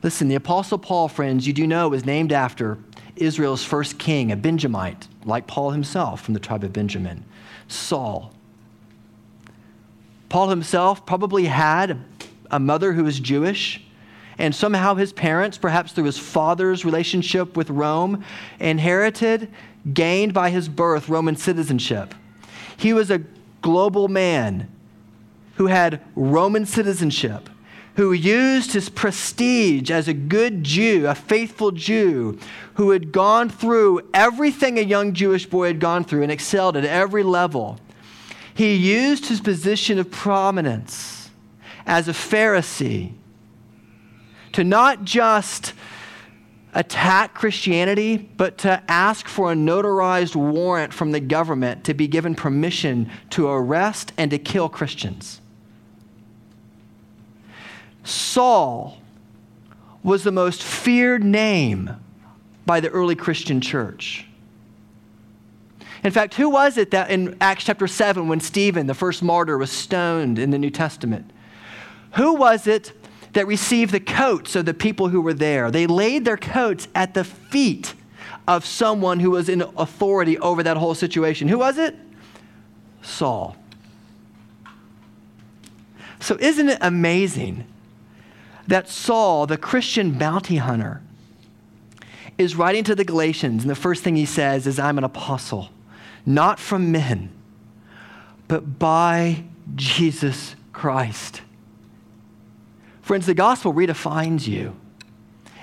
Listen, 0.03 0.27
the 0.27 0.36
Apostle 0.36 0.77
Paul, 0.77 1.07
friends, 1.07 1.47
you 1.47 1.53
do 1.53 1.65
know, 1.65 1.89
was 1.89 2.05
named 2.05 2.31
after 2.31 2.77
Israel's 3.15 3.63
first 3.63 3.97
king, 3.97 4.31
a 4.31 4.36
Benjamite, 4.36 5.07
like 5.25 5.47
Paul 5.47 5.71
himself 5.71 6.21
from 6.21 6.33
the 6.33 6.39
tribe 6.39 6.63
of 6.63 6.71
Benjamin, 6.71 7.25
Saul. 7.67 8.31
Paul 10.29 10.50
himself 10.50 11.05
probably 11.05 11.45
had 11.45 12.00
a 12.51 12.59
mother 12.59 12.93
who 12.93 13.03
was 13.03 13.19
Jewish, 13.19 13.83
and 14.38 14.53
somehow 14.53 14.96
his 14.96 15.13
parents, 15.13 15.58
perhaps 15.58 15.91
through 15.91 16.06
his 16.06 16.17
father's 16.17 16.86
relationship 16.86 17.58
with 17.58 17.70
Rome, 17.70 18.24
inherited, 18.60 19.50
gained 19.94 20.34
by 20.34 20.50
his 20.50 20.70
birth, 20.70 21.10
Roman 21.10 21.36
citizenship. 21.36 22.13
He 22.75 22.94
was 22.94 23.10
a 23.10 23.24
global 23.62 24.08
man 24.08 24.70
who 25.56 25.67
had 25.67 26.01
Roman 26.15 26.65
citizenship 26.65 27.50
who 27.98 28.13
used 28.13 28.74
his 28.74 28.89
prestige 28.89 29.89
as 29.89 30.08
a 30.08 30.13
good 30.13 30.63
Jew, 30.63 31.08
a 31.08 31.15
faithful 31.15 31.72
Jew, 31.72 32.38
who 32.75 32.91
had 32.91 33.12
gone 33.12 33.50
through 33.50 34.08
everything 34.13 34.77
a 34.77 34.84
young 34.84 35.13
Jewish 35.13 35.48
boy 35.48 35.67
had 35.67 35.79
gone 35.79 36.03
through 36.03 36.22
and 36.22 36.32
excelled 36.32 36.77
at 36.77 36.86
every 36.86 37.24
level. 37.24 37.79
He 38.53 38.75
used 38.75 39.25
his 39.25 39.41
position 39.41 39.98
of 39.98 40.12
prominence 40.12 41.32
as 41.88 42.08
a 42.08 42.13
Pharisee 42.13 43.13
to 44.58 44.64
not 44.64 45.04
just 45.04 45.74
attack 46.74 47.36
Christianity, 47.36 48.18
but 48.18 48.58
to 48.58 48.82
ask 48.88 49.28
for 49.28 49.52
a 49.52 49.56
notarized 49.56 50.36
warrant 50.36 50.92
from 50.92 51.12
the 51.12 51.20
government 51.20 51.84
to 51.84 51.94
be 51.94 52.08
given 52.08 52.34
permission 52.34 53.08
to 53.30 53.50
arrest 53.50 54.14
and 54.18 54.32
to 54.32 54.40
kill 54.40 54.68
Christians. 54.68 55.42
Saul 58.04 58.98
was 60.02 60.24
the 60.24 60.32
most 60.32 60.64
feared 60.64 61.24
name 61.24 61.92
by 62.66 62.80
the 62.80 62.90
early 62.90 63.14
Christian 63.14 63.62
church. 63.62 64.26
In 66.04 66.10
fact, 66.10 66.34
who 66.34 66.50
was 66.50 66.80
it 66.80 66.90
that 66.90 67.12
in 67.12 67.38
Acts 67.40 67.66
chapter 67.66 67.86
7, 67.86 68.28
when 68.28 68.40
Stephen, 68.40 68.88
the 68.88 68.96
first 68.96 69.22
martyr, 69.22 69.56
was 69.56 69.70
stoned 69.70 70.40
in 70.40 70.50
the 70.50 70.58
New 70.58 70.72
Testament? 70.72 71.30
Who 72.16 72.34
was 72.34 72.66
it 72.66 72.97
that 73.38 73.46
received 73.46 73.91
the 73.91 74.00
coats 74.00 74.56
of 74.56 74.65
the 74.65 74.74
people 74.74 75.10
who 75.10 75.22
were 75.22 75.34
there? 75.34 75.70
They 75.70 75.86
laid 75.86 76.25
their 76.25 76.38
coats 76.38 76.88
at 76.96 77.13
the 77.13 77.24
feet 77.24 77.94
of 78.48 78.65
someone 78.65 79.20
who 79.20 79.29
was 79.29 79.48
in 79.48 79.62
authority 79.62 80.39
over 80.39 80.63
that 80.63 80.75
whole 80.75 80.96
situation. 80.96 81.48
Who 81.48 81.60
was 81.60 81.77
it? 81.77 81.96
Saul. 83.03 83.56
So, 86.20 86.36
isn't 86.39 86.67
it 86.67 86.79
amazing 86.82 87.67
that 88.65 88.89
Saul, 88.89 89.46
the 89.46 89.56
Christian 89.56 90.17
bounty 90.17 90.56
hunter, 90.56 91.03
is 92.39 92.56
writing 92.56 92.84
to 92.86 92.96
the 92.96 93.06
Galatians, 93.06 93.62
and 93.62 93.70
the 93.70 93.75
first 93.75 94.03
thing 94.03 94.15
he 94.15 94.25
says 94.25 94.65
is, 94.65 94.79
I'm 94.79 94.98
an 94.98 95.03
apostle, 95.03 95.70
not 96.25 96.60
from 96.60 96.91
men, 96.91 97.29
but 98.48 98.79
by 98.79 99.44
Jesus 99.75 100.56
Christ. 100.74 101.41
Friends, 103.08 103.26
the 103.26 103.34
gospel 103.34 103.74
redefines 103.74 104.50
you. 104.50 104.76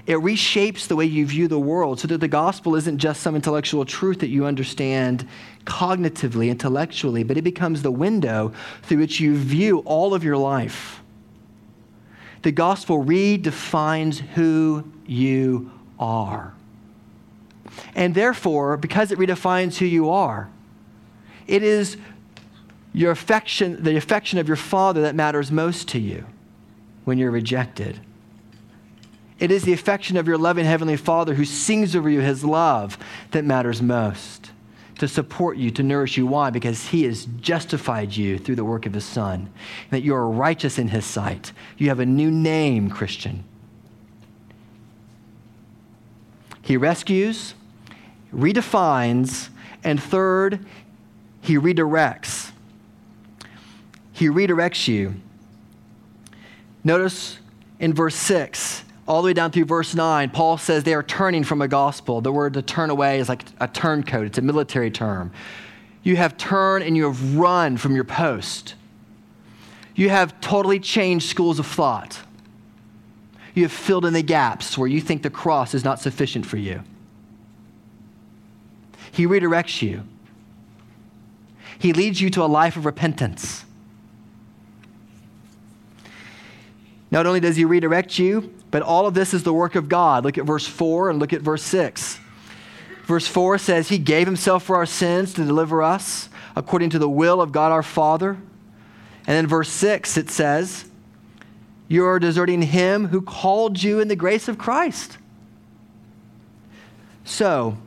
It 0.06 0.14
reshapes 0.14 0.86
the 0.86 0.96
way 0.96 1.04
you 1.04 1.26
view 1.26 1.46
the 1.46 1.58
world 1.58 2.00
so 2.00 2.08
that 2.08 2.16
the 2.16 2.26
gospel 2.26 2.74
isn't 2.74 2.96
just 2.96 3.20
some 3.20 3.36
intellectual 3.36 3.84
truth 3.84 4.20
that 4.20 4.28
you 4.28 4.46
understand 4.46 5.28
cognitively, 5.66 6.48
intellectually, 6.48 7.22
but 7.22 7.36
it 7.36 7.42
becomes 7.42 7.82
the 7.82 7.90
window 7.90 8.54
through 8.84 8.96
which 8.96 9.20
you 9.20 9.36
view 9.36 9.80
all 9.80 10.14
of 10.14 10.24
your 10.24 10.38
life 10.38 11.02
the 12.40 12.50
gospel 12.50 13.04
redefines 13.04 14.20
who 14.20 14.90
you 15.04 15.70
are. 15.98 16.54
And 17.94 18.14
therefore, 18.14 18.78
because 18.78 19.12
it 19.12 19.18
redefines 19.18 19.76
who 19.76 19.84
you 19.84 20.08
are, 20.08 20.48
it 21.46 21.62
is 21.62 21.98
your 22.94 23.10
affection, 23.10 23.82
the 23.82 23.96
affection 23.96 24.38
of 24.38 24.48
your 24.48 24.56
father 24.56 25.02
that 25.02 25.14
matters 25.14 25.52
most 25.52 25.88
to 25.88 25.98
you 25.98 26.26
when 27.04 27.18
you're 27.18 27.30
rejected. 27.30 28.00
It 29.38 29.50
is 29.50 29.64
the 29.64 29.72
affection 29.72 30.16
of 30.16 30.26
your 30.26 30.38
loving 30.38 30.64
Heavenly 30.64 30.96
Father 30.96 31.34
who 31.34 31.44
sings 31.44 31.94
over 31.94 32.08
you 32.08 32.20
his 32.20 32.44
love 32.44 32.96
that 33.32 33.44
matters 33.44 33.82
most 33.82 34.52
to 34.98 35.08
support 35.08 35.56
you, 35.56 35.70
to 35.72 35.82
nourish 35.82 36.16
you. 36.16 36.26
Why? 36.26 36.50
Because 36.50 36.88
he 36.88 37.02
has 37.04 37.26
justified 37.40 38.16
you 38.16 38.38
through 38.38 38.56
the 38.56 38.64
work 38.64 38.86
of 38.86 38.94
his 38.94 39.04
son, 39.04 39.50
that 39.90 40.02
you 40.02 40.14
are 40.14 40.28
righteous 40.28 40.78
in 40.78 40.88
his 40.88 41.04
sight. 41.04 41.52
You 41.76 41.88
have 41.88 42.00
a 42.00 42.06
new 42.06 42.30
name, 42.30 42.90
Christian. 42.90 43.44
He 46.62 46.76
rescues, 46.76 47.54
redefines, 48.32 49.50
and 49.82 50.02
third, 50.02 50.64
he 51.42 51.58
redirects. 51.58 52.52
He 54.12 54.28
redirects 54.28 54.88
you. 54.88 55.16
Notice 56.84 57.38
in 57.80 57.94
verse 57.94 58.14
6 58.14 58.84
all 59.06 59.20
the 59.20 59.26
way 59.26 59.32
down 59.34 59.50
through 59.50 59.66
verse 59.66 59.94
9, 59.94 60.30
Paul 60.30 60.56
says 60.56 60.84
they 60.84 60.94
are 60.94 61.02
turning 61.02 61.44
from 61.44 61.60
a 61.60 61.68
gospel. 61.68 62.20
The 62.20 62.32
word 62.32 62.54
to 62.54 62.62
turn 62.62 62.88
away 62.88 63.18
is 63.18 63.28
like 63.28 63.44
a 63.60 63.68
turncoat, 63.68 64.26
it's 64.26 64.38
a 64.38 64.42
military 64.42 64.90
term. 64.90 65.30
You 66.02 66.16
have 66.16 66.36
turned 66.36 66.84
and 66.84 66.96
you 66.96 67.04
have 67.04 67.36
run 67.36 67.76
from 67.76 67.94
your 67.94 68.04
post. 68.04 68.74
You 69.94 70.08
have 70.10 70.40
totally 70.40 70.80
changed 70.80 71.28
schools 71.28 71.58
of 71.58 71.66
thought. 71.66 72.20
You 73.54 73.62
have 73.62 73.72
filled 73.72 74.04
in 74.04 74.12
the 74.12 74.22
gaps 74.22 74.76
where 74.76 74.88
you 74.88 75.00
think 75.00 75.22
the 75.22 75.30
cross 75.30 75.74
is 75.74 75.84
not 75.84 76.00
sufficient 76.00 76.44
for 76.44 76.56
you. 76.56 76.82
He 79.12 79.26
redirects 79.26 79.80
you. 79.80 80.02
He 81.78 81.92
leads 81.92 82.20
you 82.20 82.30
to 82.30 82.42
a 82.42 82.46
life 82.46 82.76
of 82.76 82.84
repentance. 82.84 83.64
Not 87.14 87.26
only 87.26 87.38
does 87.38 87.54
he 87.54 87.64
redirect 87.64 88.18
you, 88.18 88.52
but 88.72 88.82
all 88.82 89.06
of 89.06 89.14
this 89.14 89.32
is 89.32 89.44
the 89.44 89.52
work 89.52 89.76
of 89.76 89.88
God. 89.88 90.24
Look 90.24 90.36
at 90.36 90.44
verse 90.44 90.66
4 90.66 91.10
and 91.10 91.20
look 91.20 91.32
at 91.32 91.42
verse 91.42 91.62
6. 91.62 92.18
Verse 93.04 93.28
4 93.28 93.56
says, 93.58 93.88
He 93.88 93.98
gave 93.98 94.26
Himself 94.26 94.64
for 94.64 94.74
our 94.74 94.84
sins 94.84 95.32
to 95.34 95.44
deliver 95.44 95.80
us 95.80 96.28
according 96.56 96.90
to 96.90 96.98
the 96.98 97.08
will 97.08 97.40
of 97.40 97.52
God 97.52 97.70
our 97.70 97.84
Father. 97.84 98.30
And 99.28 99.36
then 99.36 99.46
verse 99.46 99.68
6, 99.68 100.16
it 100.16 100.28
says, 100.28 100.86
You 101.86 102.04
are 102.04 102.18
deserting 102.18 102.62
Him 102.62 103.06
who 103.06 103.22
called 103.22 103.80
you 103.80 104.00
in 104.00 104.08
the 104.08 104.16
grace 104.16 104.48
of 104.48 104.58
Christ. 104.58 105.16
So, 107.24 107.78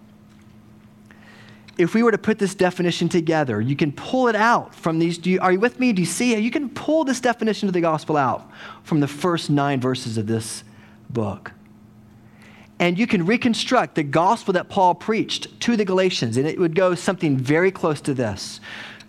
if 1.78 1.94
we 1.94 2.02
were 2.02 2.12
to 2.12 2.18
put 2.18 2.40
this 2.40 2.56
definition 2.56 3.08
together, 3.08 3.62
you 3.62 3.76
can 3.76 3.92
pull 3.92 4.28
it 4.28 4.36
out 4.36 4.74
from 4.74 4.98
these. 4.98 5.24
You, 5.26 5.40
are 5.42 5.52
you 5.52 5.60
with 5.60 5.80
me? 5.80 5.94
Do 5.94 6.02
you 6.02 6.08
see? 6.08 6.36
You 6.36 6.52
can 6.52 6.70
pull 6.70 7.04
this 7.04 7.20
definition 7.20 7.68
of 7.68 7.74
the 7.74 7.82
gospel 7.82 8.18
out 8.18 8.50
from 8.84 9.00
the 9.00 9.08
first 9.08 9.50
nine 9.50 9.80
verses 9.80 10.18
of 10.18 10.28
this 10.28 10.64
book. 11.10 11.52
And 12.80 12.98
you 12.98 13.08
can 13.08 13.26
reconstruct 13.26 13.96
the 13.96 14.04
gospel 14.04 14.54
that 14.54 14.70
Paul 14.70 14.96
preached 14.96 15.60
to 15.62 15.76
the 15.76 15.86
Galatians, 15.86 16.38
and 16.38 16.48
it 16.48 16.60
would 16.60 16.76
go 16.76 16.96
something 16.96 17.38
very 17.38 17.72
close 17.72 18.02
to 18.02 18.14
this. 18.14 18.60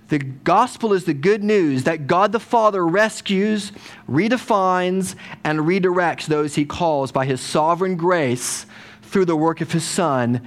The 0.09 0.19
gospel 0.19 0.95
is 0.95 1.05
the 1.05 1.15
good 1.15 1.45
news 1.45 1.85
that 1.85 2.07
God 2.07 2.33
the 2.33 2.41
Father 2.41 2.87
rescues, 2.87 3.73
redefines, 4.09 5.15
and 5.45 5.61
redirects 5.61 6.27
those 6.27 6.55
he 6.55 6.65
calls 6.65 7.13
by 7.13 7.27
his 7.27 7.43
sovereign 7.43 7.97
grace 7.97 8.65
through 9.03 9.27
the 9.27 9.37
work 9.37 9.61
of 9.61 9.73
his 9.73 9.85
Son, 9.85 10.47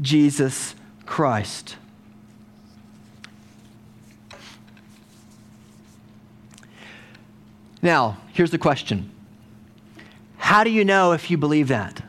Jesus 0.00 0.74
Christ. 1.06 1.76
Now, 7.80 8.18
here's 8.32 8.50
the 8.50 8.58
question 8.58 9.10
How 10.38 10.64
do 10.64 10.70
you 10.70 10.84
know 10.84 11.12
if 11.12 11.30
you 11.30 11.38
believe 11.38 11.68
that? 11.68 12.02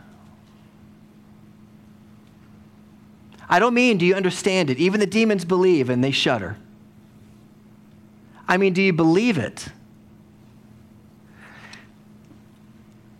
I 3.49 3.59
don't 3.59 3.73
mean, 3.73 3.97
do 3.97 4.05
you 4.05 4.15
understand 4.15 4.69
it? 4.69 4.77
Even 4.77 4.99
the 4.99 5.05
demons 5.05 5.45
believe 5.45 5.89
and 5.89 6.03
they 6.03 6.11
shudder. 6.11 6.57
I 8.47 8.57
mean, 8.57 8.73
do 8.73 8.81
you 8.81 8.91
believe 8.91 9.37
it? 9.37 9.67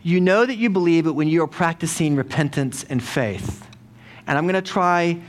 You 0.04 0.22
know 0.22 0.46
that 0.46 0.56
you 0.56 0.70
believe 0.70 1.06
it 1.06 1.12
when 1.12 1.28
you 1.28 1.44
are 1.44 1.48
practicing 1.48 2.16
repentance 2.16 2.84
and 2.86 3.04
faith. 3.04 3.68
And 4.26 4.38
I'm 4.38 4.46
going 4.46 4.56
to 4.56 4.62
try 4.62 5.22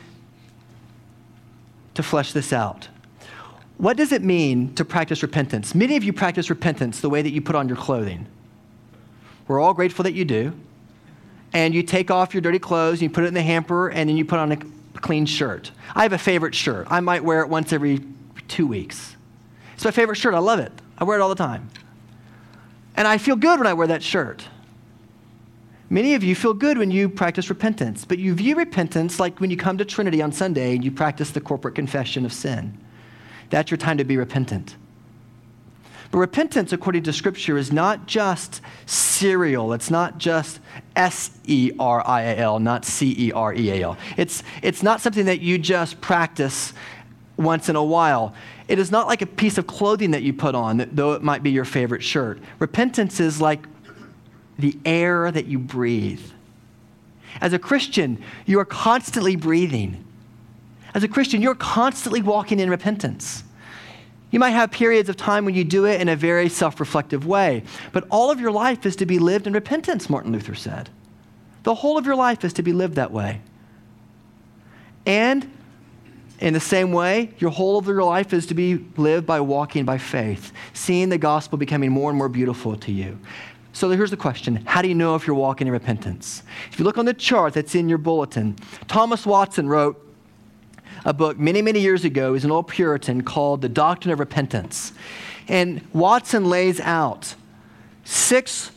to 1.98 2.02
flesh 2.04 2.32
this 2.32 2.52
out. 2.52 2.86
What 3.76 3.96
does 3.96 4.12
it 4.12 4.22
mean 4.22 4.72
to 4.76 4.84
practice 4.84 5.20
repentance? 5.20 5.74
Many 5.74 5.96
of 5.96 6.04
you 6.04 6.12
practice 6.12 6.48
repentance 6.48 7.00
the 7.00 7.10
way 7.10 7.22
that 7.22 7.30
you 7.30 7.40
put 7.40 7.56
on 7.56 7.66
your 7.66 7.76
clothing. 7.76 8.28
We're 9.48 9.58
all 9.58 9.74
grateful 9.74 10.04
that 10.04 10.12
you 10.12 10.24
do. 10.24 10.52
and 11.52 11.74
you 11.74 11.82
take 11.82 12.10
off 12.10 12.34
your 12.34 12.40
dirty 12.40 12.58
clothes, 12.60 13.02
you 13.02 13.10
put 13.10 13.24
it 13.24 13.28
in 13.28 13.34
the 13.34 13.42
hamper, 13.42 13.88
and 13.88 14.08
then 14.08 14.16
you 14.16 14.24
put 14.24 14.38
on 14.38 14.52
a 14.52 14.56
clean 15.00 15.26
shirt. 15.26 15.72
I 15.96 16.02
have 16.04 16.12
a 16.12 16.18
favorite 16.18 16.54
shirt. 16.54 16.86
I 16.90 17.00
might 17.00 17.24
wear 17.24 17.40
it 17.40 17.48
once 17.48 17.72
every 17.72 18.00
two 18.46 18.66
weeks. 18.66 19.16
It's 19.74 19.84
my 19.84 19.90
favorite 19.90 20.16
shirt. 20.16 20.34
I 20.34 20.38
love 20.38 20.60
it. 20.60 20.70
I 20.98 21.04
wear 21.04 21.18
it 21.18 21.22
all 21.22 21.30
the 21.30 21.34
time. 21.34 21.70
And 22.96 23.08
I 23.08 23.18
feel 23.18 23.34
good 23.34 23.58
when 23.58 23.66
I 23.66 23.72
wear 23.72 23.88
that 23.88 24.02
shirt. 24.04 24.44
Many 25.90 26.14
of 26.14 26.22
you 26.22 26.34
feel 26.34 26.52
good 26.52 26.76
when 26.76 26.90
you 26.90 27.08
practice 27.08 27.48
repentance, 27.48 28.04
but 28.04 28.18
you 28.18 28.34
view 28.34 28.56
repentance 28.56 29.18
like 29.18 29.40
when 29.40 29.50
you 29.50 29.56
come 29.56 29.78
to 29.78 29.84
Trinity 29.86 30.20
on 30.20 30.32
Sunday 30.32 30.74
and 30.74 30.84
you 30.84 30.90
practice 30.90 31.30
the 31.30 31.40
corporate 31.40 31.74
confession 31.74 32.26
of 32.26 32.32
sin. 32.32 32.78
That's 33.48 33.70
your 33.70 33.78
time 33.78 33.96
to 33.96 34.04
be 34.04 34.18
repentant. 34.18 34.76
But 36.10 36.18
repentance, 36.18 36.72
according 36.72 37.02
to 37.04 37.12
Scripture, 37.12 37.56
is 37.58 37.72
not 37.72 38.06
just 38.06 38.60
serial. 38.86 39.72
It's 39.72 39.90
not 39.90 40.18
just 40.18 40.60
S 40.96 41.30
E 41.44 41.72
R 41.78 42.06
I 42.06 42.22
A 42.22 42.36
L, 42.36 42.58
not 42.58 42.84
C 42.84 43.14
E 43.18 43.32
R 43.32 43.54
E 43.54 43.70
A 43.70 43.82
L. 43.82 43.96
It's, 44.16 44.42
it's 44.62 44.82
not 44.82 45.00
something 45.00 45.26
that 45.26 45.40
you 45.40 45.58
just 45.58 46.00
practice 46.00 46.72
once 47.36 47.68
in 47.68 47.76
a 47.76 47.84
while. 47.84 48.34
It 48.68 48.78
is 48.78 48.90
not 48.90 49.06
like 49.06 49.22
a 49.22 49.26
piece 49.26 49.58
of 49.58 49.66
clothing 49.66 50.10
that 50.10 50.22
you 50.22 50.32
put 50.32 50.54
on, 50.54 50.88
though 50.92 51.12
it 51.12 51.22
might 51.22 51.42
be 51.42 51.50
your 51.50 51.64
favorite 51.64 52.02
shirt. 52.02 52.40
Repentance 52.58 53.20
is 53.20 53.40
like 53.40 53.66
the 54.58 54.76
air 54.84 55.30
that 55.30 55.46
you 55.46 55.58
breathe. 55.58 56.20
As 57.40 57.52
a 57.52 57.58
Christian, 57.58 58.22
you 58.46 58.58
are 58.58 58.64
constantly 58.64 59.36
breathing. 59.36 60.04
As 60.94 61.04
a 61.04 61.08
Christian, 61.08 61.42
you're 61.42 61.54
constantly 61.54 62.22
walking 62.22 62.58
in 62.58 62.70
repentance. 62.70 63.44
You 64.30 64.38
might 64.38 64.50
have 64.50 64.70
periods 64.70 65.08
of 65.08 65.16
time 65.16 65.44
when 65.44 65.54
you 65.54 65.64
do 65.64 65.86
it 65.86 66.00
in 66.00 66.08
a 66.08 66.16
very 66.16 66.48
self 66.48 66.80
reflective 66.80 67.26
way, 67.26 67.62
but 67.92 68.06
all 68.10 68.30
of 68.30 68.40
your 68.40 68.50
life 68.50 68.84
is 68.84 68.96
to 68.96 69.06
be 69.06 69.18
lived 69.18 69.46
in 69.46 69.52
repentance, 69.52 70.10
Martin 70.10 70.32
Luther 70.32 70.54
said. 70.54 70.90
The 71.62 71.74
whole 71.74 71.98
of 71.98 72.06
your 72.06 72.16
life 72.16 72.44
is 72.44 72.52
to 72.54 72.62
be 72.62 72.72
lived 72.72 72.94
that 72.94 73.10
way. 73.10 73.40
And 75.06 75.50
in 76.40 76.52
the 76.54 76.60
same 76.60 76.92
way, 76.92 77.30
your 77.38 77.50
whole 77.50 77.78
of 77.78 77.86
your 77.86 78.02
life 78.02 78.32
is 78.32 78.46
to 78.46 78.54
be 78.54 78.84
lived 78.96 79.26
by 79.26 79.40
walking 79.40 79.84
by 79.84 79.98
faith, 79.98 80.52
seeing 80.72 81.08
the 81.08 81.18
gospel 81.18 81.58
becoming 81.58 81.90
more 81.90 82.10
and 82.10 82.18
more 82.18 82.28
beautiful 82.28 82.76
to 82.76 82.92
you. 82.92 83.18
So 83.78 83.88
here's 83.90 84.10
the 84.10 84.16
question 84.16 84.56
How 84.66 84.82
do 84.82 84.88
you 84.88 84.94
know 84.96 85.14
if 85.14 85.24
you're 85.24 85.36
walking 85.36 85.68
in 85.68 85.72
repentance? 85.72 86.42
If 86.72 86.80
you 86.80 86.84
look 86.84 86.98
on 86.98 87.04
the 87.04 87.14
chart 87.14 87.54
that's 87.54 87.76
in 87.76 87.88
your 87.88 87.98
bulletin, 87.98 88.56
Thomas 88.88 89.24
Watson 89.24 89.68
wrote 89.68 90.04
a 91.04 91.12
book 91.12 91.38
many, 91.38 91.62
many 91.62 91.78
years 91.78 92.04
ago. 92.04 92.34
He's 92.34 92.44
an 92.44 92.50
old 92.50 92.66
Puritan 92.66 93.22
called 93.22 93.62
The 93.62 93.68
Doctrine 93.68 94.12
of 94.12 94.18
Repentance. 94.18 94.92
And 95.46 95.80
Watson 95.92 96.46
lays 96.46 96.80
out 96.80 97.36
six 98.02 98.72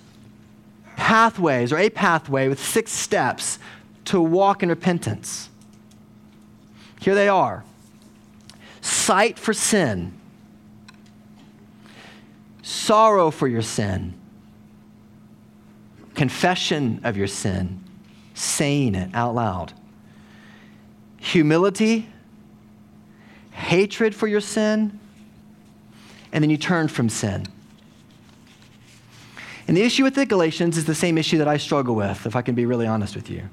pathways, 0.98 1.74
or 1.74 1.80
a 1.80 1.90
pathway 1.90 2.48
with 2.48 2.64
six 2.64 2.92
steps 2.92 3.58
to 4.06 4.22
walk 4.22 4.62
in 4.62 4.70
repentance. 4.70 5.50
Here 7.00 7.16
they 7.16 7.28
are 7.28 7.64
sight 8.82 9.40
for 9.40 9.52
sin, 9.52 10.14
sorrow 12.62 13.32
for 13.32 13.48
your 13.48 13.64
sin 13.64 14.21
confession 16.16 17.02
of 17.04 17.18
your 17.18 17.28
sin, 17.28 17.84
saying 18.34 18.96
it 18.96 19.10
out 19.14 19.36
loud, 19.36 19.74
humility, 21.18 22.08
hatred 23.52 24.16
for 24.16 24.28
your 24.28 24.42
sin, 24.42 25.00
and 26.32 26.44
then 26.44 26.50
you 26.50 26.58
turn 26.58 26.88
from 26.88 27.10
sin. 27.10 27.46
And 29.68 29.78
the 29.78 29.84
issue 29.84 30.04
with 30.04 30.16
the 30.16 30.26
Galatians 30.26 30.78
is 30.78 30.86
the 30.86 30.96
same 30.96 31.18
issue 31.18 31.38
that 31.38 31.48
I 31.48 31.58
struggle 31.58 31.96
with, 31.96 32.26
if 32.26 32.36
I 32.36 32.42
can 32.42 32.56
be 32.56 32.66
really 32.66 32.88
honest 32.88 33.16
with 33.16 33.30
you. 33.30 33.44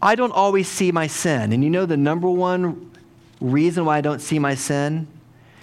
I 0.00 0.14
don't 0.14 0.32
always 0.32 0.68
see 0.68 0.92
my 0.92 1.08
sin. 1.08 1.52
And 1.52 1.64
you 1.64 1.70
know 1.70 1.84
the 1.84 1.96
number 1.96 2.30
one 2.30 2.92
reason 3.40 3.84
why 3.84 3.98
I 3.98 4.00
don't 4.00 4.20
see 4.20 4.38
my 4.38 4.54
sin? 4.54 5.08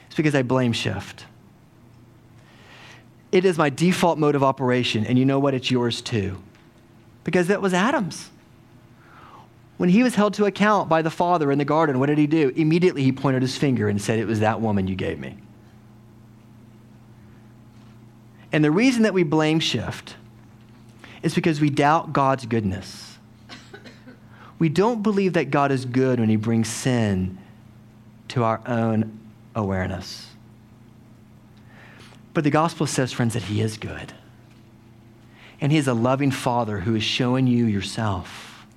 is 0.09 0.15
because 0.15 0.35
I 0.35 0.43
blame 0.43 0.71
shift. 0.71 1.25
It 3.35 3.43
is 3.43 3.57
my 3.57 3.69
default 3.69 4.17
mode 4.17 4.35
of 4.35 4.43
operation, 4.43 5.05
and 5.05 5.19
you 5.19 5.25
know 5.25 5.39
what? 5.39 5.53
It's 5.53 5.69
yours 5.69 6.01
too. 6.01 6.41
Because 7.25 7.47
that 7.47 7.61
was 7.61 7.73
Adam's. 7.73 8.29
When 9.75 9.89
he 9.89 10.03
was 10.03 10.15
held 10.15 10.35
to 10.35 10.45
account 10.45 10.87
by 10.87 11.01
the 11.01 11.09
father 11.09 11.51
in 11.51 11.57
the 11.57 11.65
garden, 11.65 11.99
what 11.99 12.05
did 12.05 12.17
he 12.17 12.27
do? 12.27 12.53
Immediately 12.55 13.03
he 13.03 13.11
pointed 13.11 13.41
his 13.41 13.57
finger 13.57 13.89
and 13.89 14.01
said, 14.01 14.19
It 14.19 14.25
was 14.25 14.39
that 14.39 14.61
woman 14.61 14.87
you 14.87 14.95
gave 14.95 15.19
me. 15.19 15.35
And 18.53 18.63
the 18.63 18.71
reason 18.71 19.03
that 19.03 19.13
we 19.13 19.23
blame 19.23 19.59
shift 19.59 20.15
is 21.21 21.35
because 21.35 21.59
we 21.59 21.69
doubt 21.69 22.13
God's 22.13 22.45
goodness. 22.45 23.17
We 24.59 24.69
don't 24.69 25.03
believe 25.03 25.33
that 25.33 25.51
God 25.51 25.73
is 25.73 25.83
good 25.83 26.21
when 26.21 26.29
he 26.29 26.37
brings 26.37 26.69
sin 26.69 27.37
to 28.29 28.45
our 28.45 28.61
own 28.65 29.19
awareness. 29.53 30.27
But 32.35 32.43
the 32.43 32.51
gospel 32.51 32.85
says, 32.85 33.13
friends, 33.13 33.33
that 33.33 33.43
He 33.43 33.61
is 33.61 33.77
good. 33.77 34.13
And 35.61 35.71
He 35.71 35.77
is 35.77 35.87
a 35.87 35.93
loving 35.93 36.31
Father 36.31 36.81
who 36.81 36.93
is 36.93 37.03
showing 37.03 37.47
you 37.47 37.65
yourself 37.65 38.67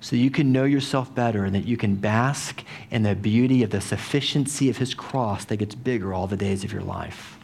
so 0.00 0.16
you 0.16 0.30
can 0.30 0.52
know 0.52 0.64
yourself 0.64 1.14
better 1.14 1.44
and 1.44 1.54
that 1.54 1.64
you 1.64 1.76
can 1.76 1.96
bask 1.96 2.62
in 2.90 3.02
the 3.02 3.14
beauty 3.14 3.62
of 3.64 3.70
the 3.70 3.80
sufficiency 3.80 4.70
of 4.70 4.76
His 4.76 4.94
cross 4.94 5.44
that 5.46 5.56
gets 5.56 5.74
bigger 5.74 6.14
all 6.14 6.28
the 6.28 6.36
days 6.36 6.62
of 6.62 6.72
your 6.72 6.82
life. 6.82 7.38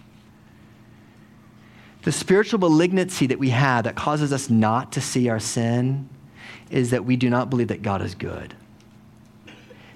The 2.03 2.13
spiritual 2.13 2.61
malignancy 2.61 3.27
that 3.27 3.41
we 3.41 3.51
have 3.51 3.83
that 3.83 3.97
causes 3.97 4.33
us 4.33 4.49
not 4.49 4.93
to 4.93 5.01
see 5.01 5.29
our 5.29 5.41
sin 5.41 6.09
is 6.71 6.91
that 6.91 7.05
we 7.05 7.17
do 7.17 7.29
not 7.29 7.51
believe 7.51 7.69
that 7.69 7.83
God 7.83 8.01
is 8.01 8.15
good. 8.15 8.55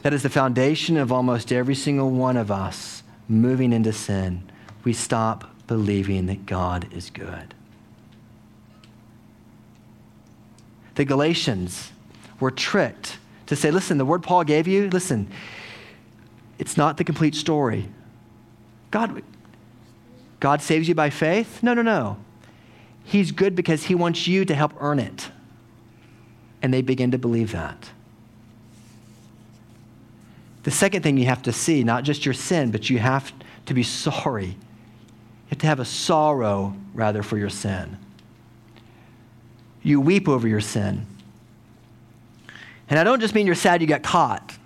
That 0.03 0.13
is 0.13 0.25
the 0.25 0.29
foundation 0.29 0.97
of 0.97 1.13
almost 1.13 1.53
every 1.53 1.77
single 1.77 2.11
one 2.11 2.37
of 2.37 2.51
us 2.51 3.05
moving 3.29 3.73
into 3.73 3.93
sin. 3.93 4.51
We 4.83 4.93
stop 4.93 5.52
believing 5.73 6.27
that 6.27 6.45
God 6.45 6.87
is 6.93 7.09
good. 7.09 7.55
The 10.97 11.07
Galatians 11.07 11.93
were 12.39 12.51
tricked 12.51 13.17
to 13.47 13.57
say, 13.57 13.71
listen, 13.71 13.97
the 13.97 14.05
word 14.05 14.23
Paul 14.23 14.45
gave 14.45 14.69
you, 14.69 14.91
listen, 14.91 15.31
it's 16.59 16.77
not 16.77 16.99
the 16.99 17.05
complete 17.05 17.35
story. 17.35 17.89
God, 18.91 19.23
God 20.41 20.61
saves 20.61 20.89
you 20.89 20.95
by 20.95 21.09
faith? 21.09 21.63
No, 21.63 21.73
no, 21.73 21.81
no. 21.81 22.19
He's 23.05 23.33
good 23.33 23.57
because 23.57 23.85
he 23.85 23.95
wants 23.95 24.27
you 24.27 24.45
to 24.45 24.55
help 24.55 24.75
earn 24.79 24.99
it. 24.99 25.31
And 26.61 26.75
they 26.75 26.83
begin 26.83 27.13
to 27.13 27.19
believe 27.19 27.53
that. 27.53 27.89
The 30.65 30.71
second 30.71 31.01
thing 31.01 31.17
you 31.17 31.25
have 31.25 31.41
to 31.45 31.53
see, 31.53 31.83
not 31.83 32.05
just 32.05 32.27
your 32.27 32.35
sin, 32.35 32.73
but 32.73 32.91
you 32.91 32.99
have 32.99 33.33
to 33.65 33.73
be 33.73 33.83
sorry 33.83 34.59
to 35.59 35.67
have 35.67 35.81
a 35.81 35.85
sorrow, 35.85 36.75
rather, 36.95 37.23
for 37.23 37.39
your 37.39 37.51
sin. 37.51 37.99
You 39.83 40.01
weep 40.01 40.29
over 40.29 40.47
your 40.49 40.61
sin. 40.61 41.07
And 42.89 42.99
I 42.99 43.05
don't 43.05 43.21
just 43.21 43.35
mean 43.35 43.47
you're 43.47 43.55
sad 43.55 43.81
you 43.81 43.87
got 43.87 44.03
caught, 44.03 44.57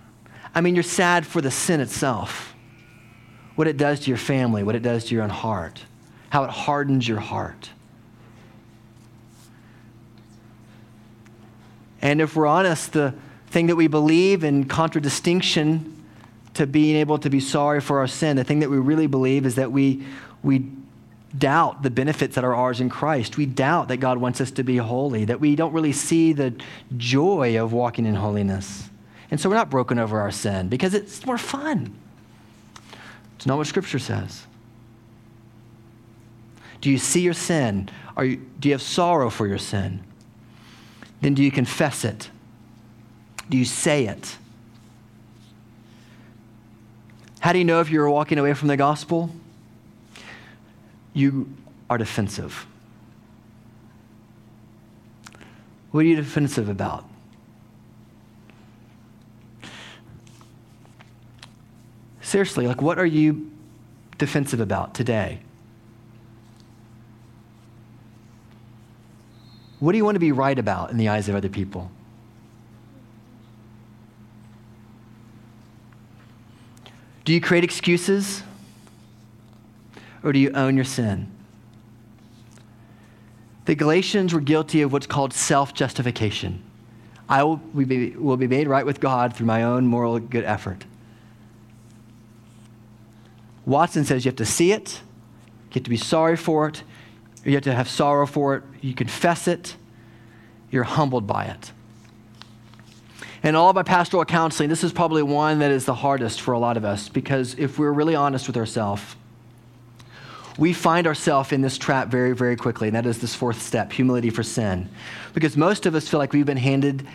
I 0.55 0.61
mean 0.61 0.75
you're 0.75 0.83
sad 0.83 1.27
for 1.27 1.41
the 1.41 1.51
sin 1.51 1.81
itself. 1.81 2.55
What 3.57 3.69
it 3.69 3.77
does 3.77 4.01
to 4.01 4.11
your 4.11 4.19
family, 4.19 4.63
what 4.63 4.75
it 4.75 4.83
does 4.83 5.05
to 5.07 5.15
your 5.15 5.23
own 5.23 5.31
heart, 5.31 5.83
how 6.29 6.45
it 6.45 6.51
hardens 6.51 7.09
your 7.09 7.21
heart. 7.21 7.71
And 12.03 12.21
if 12.21 12.37
we're 12.37 12.47
honest, 12.47 12.93
the 12.93 13.15
thing 13.49 13.67
that 13.69 13.77
we 13.77 13.87
believe 13.87 14.45
in 14.45 14.65
contradistinction 14.67 16.05
to 16.55 16.67
being 16.67 16.97
able 16.97 17.19
to 17.19 17.31
be 17.31 17.41
sorry 17.41 17.81
for 17.81 17.99
our 17.99 18.07
sin, 18.07 18.37
the 18.37 18.45
thing 18.45 18.61
that 18.61 18.71
we 18.71 18.79
really 18.79 19.07
believe 19.07 19.47
is 19.47 19.55
that 19.55 19.73
we, 19.73 20.05
we 20.47 20.65
doubt 21.37 21.83
the 21.83 21.91
benefits 21.91 22.37
that 22.37 22.45
are 22.45 22.55
ours 22.55 22.81
in 22.81 22.89
Christ. 22.89 23.37
We 23.37 23.47
doubt 23.47 23.89
that 23.89 23.97
God 23.97 24.19
wants 24.19 24.41
us 24.41 24.53
to 24.53 24.63
be 24.63 24.77
holy, 24.77 25.25
that 25.25 25.41
we 25.41 25.57
don't 25.57 25.73
really 25.73 25.93
see 25.93 26.33
the 26.33 26.55
joy 26.97 27.61
of 27.63 27.73
walking 27.73 28.07
in 28.07 28.15
holiness. 28.15 28.89
And 29.29 29.41
so 29.41 29.49
we're 29.49 29.57
not 29.57 29.71
broken 29.71 29.99
over 29.99 30.21
our 30.21 30.31
sin 30.31 30.69
because 30.69 30.95
it's 30.95 31.27
more 31.27 31.37
fun. 31.37 31.93
It's 33.35 33.45
not 33.45 33.59
what 33.59 33.67
Scripture 33.67 33.99
says. 33.99 34.47
Do 36.81 36.91
you 36.91 36.99
see 36.99 37.23
your 37.23 37.35
sin? 37.35 37.89
Are 38.17 38.25
you, 38.25 38.37
do 38.61 38.69
you 38.69 38.75
have 38.75 38.83
sorrow 38.83 39.31
for 39.31 39.49
your 39.49 39.59
sin? 39.59 40.05
Then 41.23 41.35
do 41.35 41.43
you 41.43 41.51
confess 41.51 42.05
it? 42.05 42.31
Do 43.51 43.57
you 43.57 43.65
say 43.65 44.07
it? 44.07 44.37
How 47.41 47.53
do 47.53 47.59
you 47.59 47.65
know 47.65 47.81
if 47.81 47.91
you're 47.91 48.09
walking 48.09 48.39
away 48.39 48.55
from 48.55 48.69
the 48.69 48.77
gospel? 48.77 49.31
You 51.17 51.51
are 51.89 51.97
defensive. 51.97 52.67
What 55.91 56.01
are 56.01 56.09
you 56.09 56.17
defensive 56.17 56.69
about? 56.69 57.09
Seriously, 62.21 62.67
like 62.67 62.83
what 62.83 62.99
are 62.99 63.07
you 63.07 63.51
defensive 64.19 64.61
about 64.61 64.95
today? 64.95 65.41
What 69.79 69.93
do 69.93 69.99
you 69.99 70.05
want 70.05 70.17
to 70.17 70.21
be 70.21 70.33
right 70.33 70.59
about 70.59 70.91
in 70.91 70.99
the 70.99 71.09
eyes 71.09 71.31
of 71.31 71.35
other 71.35 71.49
people? 71.49 71.91
Do 77.25 77.33
you 77.33 77.41
create 77.41 77.65
excuses? 77.65 78.43
Or 80.27 80.33
do 80.33 80.41
you 80.41 80.51
own 80.55 80.75
your 80.75 80.85
sin? 80.85 81.31
The 83.67 83.77
Galatians 83.77 84.35
were 84.35 84.41
guilty 84.41 84.83
of 84.83 84.93
what's 84.93 85.07
called 85.07 85.33
self 85.33 85.73
justification. 85.73 86.65
I 87.29 87.45
will 87.45 87.59
be, 87.59 88.11
will 88.11 88.37
be 88.37 88.49
made 88.49 88.67
right 88.67 88.85
with 88.85 88.99
God 88.99 89.37
through 89.37 89.47
my 89.47 89.63
own 89.63 89.87
moral 89.87 90.19
good 90.19 90.43
effort. 90.43 90.85
Watson 93.65 94.05
says 94.05 94.25
you 94.25 94.31
have 94.31 94.37
to 94.37 94.45
see 94.45 94.73
it, 94.73 95.01
you 95.71 95.75
have 95.75 95.85
to 95.85 95.91
be 95.91 95.97
sorry 95.97 96.37
for 96.37 96.67
it, 96.67 96.83
you 97.45 97.53
have 97.53 97.63
to 97.63 97.75
have 97.75 97.89
sorrow 97.89 98.27
for 98.27 98.57
it, 98.57 98.65
you 98.81 98.95
confess 98.95 99.47
it, 99.47 99.77
you're 100.73 100.83
humbled 100.83 101.29
by 101.29 101.45
it. 101.45 101.71
And 103.45 103.57
all 103.57 103.71
of 103.71 103.77
my 103.77 103.85
pastoral 103.85 104.25
counseling, 104.25 104.71
this 104.71 104.83
is 104.83 104.93
probably 104.93 105.23
one 105.23 105.61
that 105.61 105.71
is 105.71 105.85
the 105.85 105.95
hardest 105.95 106.41
for 106.41 106.53
a 106.53 106.59
lot 106.59 106.77
of 106.77 106.85
us 106.85 107.09
because 107.09 107.55
if 107.61 107.79
we're 107.79 107.93
really 107.93 108.17
honest 108.17 108.49
with 108.49 108.57
ourselves, 108.57 109.15
we 110.59 110.73
find 110.73 111.07
ourselves 111.07 111.53
in 111.53 111.61
this 111.61 111.77
trap 111.77 112.09
very, 112.09 112.33
very 112.33 112.57
quickly, 112.57 112.89
and 112.89 112.97
that 112.97 113.07
is 113.07 113.19
this 113.19 113.35
fourth 113.35 113.61
step 113.61 113.93
humility 113.93 114.31
for 114.31 114.43
sin. 114.43 114.89
Because 115.35 115.57
most 115.57 115.85
of 115.87 115.95
us 115.95 116.09
feel 116.09 116.19
like 116.19 116.33
we've 116.33 116.47
been 116.47 116.57
handed 116.57 117.07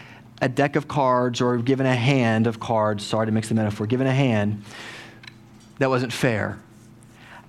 a 0.42 0.50
deck 0.50 0.76
of 0.76 0.88
cards 0.88 1.42
or 1.42 1.58
given 1.58 1.86
a 1.86 1.96
hand 1.96 2.48
of 2.48 2.60
cards, 2.60 3.06
sorry 3.06 3.26
to 3.26 3.32
mix 3.32 3.50
the 3.50 3.56
metaphor, 3.56 3.88
given 3.88 4.08
a 4.08 4.14
hand 4.14 4.64
that 5.80 5.90
wasn't 5.90 6.14
fair. 6.14 6.60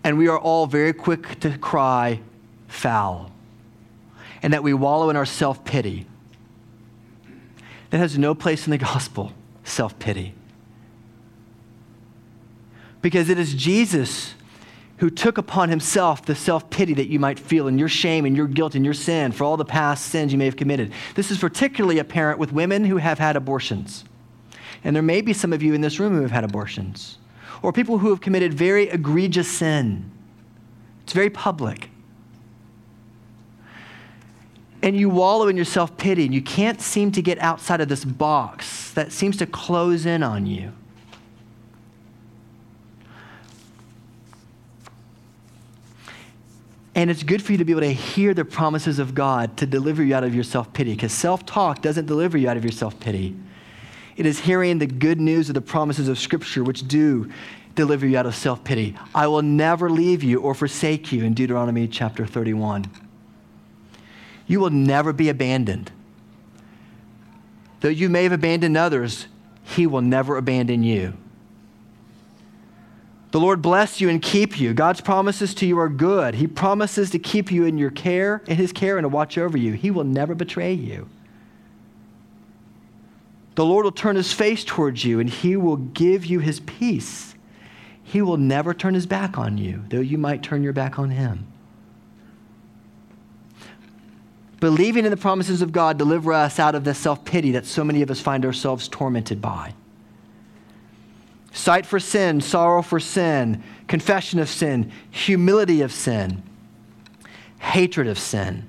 And 0.05 0.19
we 0.19 0.29
are 0.29 0.39
all 0.39 0.67
very 0.67 0.93
quick 0.93 1.41
to 1.41 1.57
cry, 1.59 2.21
foul. 2.69 3.31
And 4.43 4.53
that 4.53 4.63
we 4.63 4.75
wallow 4.75 5.11
in 5.11 5.17
our 5.17 5.27
self 5.27 5.65
pity. 5.65 6.07
That 7.91 7.99
has 7.99 8.19
no 8.19 8.35
place 8.35 8.67
in 8.67 8.71
the 8.71 8.79
gospel, 8.93 9.33
self 9.65 9.99
pity. 9.99 10.35
Because 13.03 13.29
it 13.29 13.39
is 13.39 13.55
Jesus 13.55 14.35
who 15.03 15.11
took 15.11 15.37
upon 15.37 15.69
himself 15.69 16.25
the 16.25 16.35
self 16.37 16.71
pity 16.71 16.95
that 16.95 17.09
you 17.09 17.19
might 17.19 17.37
feel 17.37 17.67
and 17.67 17.77
your 17.77 17.89
shame 17.89 18.25
and 18.25 18.37
your 18.37 18.47
guilt 18.47 18.77
and 18.77 18.85
your 18.85 18.95
sin 18.95 19.33
for 19.33 19.43
all 19.43 19.57
the 19.57 19.65
past 19.65 20.07
sins 20.07 20.31
you 20.31 20.39
may 20.39 20.45
have 20.45 20.55
committed. 20.55 20.93
This 21.17 21.33
is 21.33 21.39
particularly 21.39 21.99
apparent 21.99 22.39
with 22.39 22.53
women 22.53 22.85
who 22.85 22.99
have 22.99 23.19
had 23.19 23.35
abortions. 23.35 24.05
And 24.85 24.95
there 24.95 25.03
may 25.03 25.21
be 25.21 25.33
some 25.33 25.53
of 25.53 25.61
you 25.61 25.75
in 25.75 25.81
this 25.81 25.99
room 25.99 26.15
who 26.15 26.23
have 26.23 26.31
had 26.31 26.45
abortions, 26.45 27.19
or 27.63 27.73
people 27.73 27.99
who 27.99 28.11
have 28.11 28.21
committed 28.21 28.55
very 28.55 28.91
egregious 28.91 29.51
sin. 29.51 30.09
It's 31.03 31.13
very 31.13 31.31
public. 31.31 31.91
And 34.83 34.97
you 34.97 35.09
wallow 35.09 35.49
in 35.49 35.57
your 35.57 35.65
self 35.65 35.97
pity, 35.97 36.27
and 36.27 36.33
you 36.33 36.43
can't 36.43 36.81
seem 36.81 37.11
to 37.11 37.23
get 37.23 37.41
outside 37.41 37.81
of 37.81 37.89
this 37.89 38.05
box 38.05 38.93
that 38.93 39.11
seems 39.11 39.37
to 39.39 39.47
close 39.47 40.07
in 40.07 40.23
on 40.23 40.47
you. 40.47 40.73
And 46.95 47.11
it's 47.11 47.23
good 47.23 47.43
for 47.43 47.53
you 47.53 47.59
to 47.59 47.65
be 47.65 47.73
able 47.73 47.83
to 47.83 47.93
hear 47.93 48.35
the 48.35 48.45
promises 48.45 48.99
of 48.99 49.15
God 49.15 49.57
to 49.57 49.67
deliver 49.67 50.03
you 50.03 50.15
out 50.15 50.25
of 50.25 50.35
your 50.35 50.45
self 50.45 50.73
pity, 50.73 50.95
because 50.95 51.13
self 51.13 51.47
talk 51.47 51.81
doesn't 51.81 52.07
deliver 52.07 52.37
you 52.37 52.49
out 52.49 52.57
of 52.57 52.65
your 52.65 52.73
self 52.73 52.99
pity. 53.01 53.35
It 54.17 54.27
is 54.27 54.41
hearing 54.41 54.79
the 54.79 54.87
good 54.87 55.21
news 55.21 55.49
of 55.49 55.55
the 55.55 55.63
promises 55.63 56.09
of 56.09 56.19
Scripture, 56.19 56.63
which 56.63 56.87
do 56.87 57.31
deliver 57.75 58.07
you 58.07 58.19
out 58.19 58.27
of 58.27 58.35
self 58.35 58.63
pity. 58.63 58.95
I 59.15 59.27
will 59.27 59.43
never 59.43 59.89
leave 59.89 60.23
you 60.23 60.41
or 60.41 60.55
forsake 60.55 61.13
you 61.13 61.25
in 61.25 61.33
Deuteronomy 61.33 61.89
chapter 61.89 62.27
31. 62.27 62.85
You 64.47 64.61
will 64.61 64.71
never 64.71 65.15
be 65.15 65.31
abandoned. 65.31 65.91
Though 67.81 67.89
you 67.89 68.11
may 68.11 68.25
have 68.25 68.33
abandoned 68.33 68.77
others, 68.77 69.29
He 69.65 69.87
will 69.87 70.03
never 70.03 70.37
abandon 70.37 70.83
you. 70.83 71.15
The 73.33 73.41
Lord 73.41 73.63
bless 73.63 73.99
you 73.99 74.11
and 74.11 74.21
keep 74.21 74.61
you. 74.61 74.75
God's 74.75 75.01
promises 75.01 75.55
to 75.55 75.67
you 75.67 75.79
are 75.79 75.89
good. 75.89 76.35
He 76.35 76.47
promises 76.47 77.11
to 77.11 77.19
keep 77.19 77.51
you 77.51 77.65
in 77.65 77.79
your 77.79 77.91
care, 77.91 78.43
in 78.47 78.57
his 78.57 78.75
care, 78.75 78.99
and 78.99 79.05
to 79.05 79.09
watch 79.09 79.39
over 79.39 79.57
you. 79.57 79.73
He 79.73 79.91
will 79.91 80.05
never 80.05 80.35
betray 80.35 80.75
you. 80.75 81.09
The 83.55 83.65
Lord 83.65 83.85
will 83.85 83.93
turn 83.93 84.17
his 84.17 84.35
face 84.35 84.65
towards 84.65 85.05
you 85.05 85.19
and 85.19 85.31
he 85.31 85.57
will 85.57 85.77
give 85.77 86.27
you 86.27 86.41
his 86.41 86.61
peace. 86.61 87.35
He 88.03 88.21
will 88.21 88.37
never 88.37 88.75
turn 88.75 88.93
his 88.93 89.07
back 89.07 89.39
on 89.39 89.57
you, 89.57 89.83
though 89.89 90.01
you 90.01 90.19
might 90.19 90.43
turn 90.43 90.63
your 90.63 90.75
back 90.75 90.99
on 90.99 91.11
him. 91.11 91.47
Believing 94.61 95.07
in 95.07 95.11
the 95.11 95.17
promises 95.17 95.63
of 95.63 95.73
God 95.73 95.97
deliver 95.97 96.35
us 96.35 96.59
out 96.59 96.75
of 96.75 96.85
the 96.85 96.93
self 96.93 97.25
pity 97.25 97.53
that 97.53 97.65
so 97.65 97.83
many 97.83 98.03
of 98.03 98.11
us 98.11 98.21
find 98.21 98.45
ourselves 98.45 98.89
tormented 98.89 99.41
by 99.41 99.73
sight 101.53 101.87
for 101.87 102.01
sin, 102.01 102.41
sorrow 102.41 102.83
for 102.83 102.99
sin, 102.99 103.63
confession 103.87 104.39
of 104.39 104.49
sin, 104.49 104.91
humility 105.11 105.83
of 105.83 105.93
sin, 105.93 106.43
hatred 107.59 108.07
of 108.07 108.19
sin. 108.19 108.69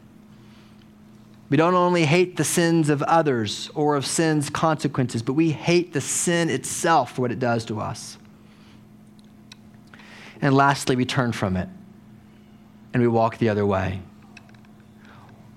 We 1.50 1.58
don't 1.58 1.76
only 1.76 2.06
hate 2.06 2.36
the 2.38 2.43
sins 2.43 2.89
of 2.89 3.04
others 3.04 3.69
or 3.76 3.96
of 3.96 4.06
sin's 4.06 4.50
consequences, 4.50 5.22
but 5.22 5.34
we 5.34 5.52
hate 5.52 5.93
the 5.93 6.02
sin 6.02 6.50
itself 6.50 7.15
for 7.15 7.22
what 7.22 7.32
it 7.32 7.39
does 7.39 7.65
to 7.65 7.80
us. 7.80 8.17
And 10.41 10.56
lastly, 10.56 10.96
we 10.96 11.06
turn 11.06 11.32
from 11.32 11.56
it 11.56 11.69
and 12.93 13.02
we 13.02 13.08
walk 13.08 13.38
the 13.38 13.50
other 13.50 13.65
way. 13.65 14.02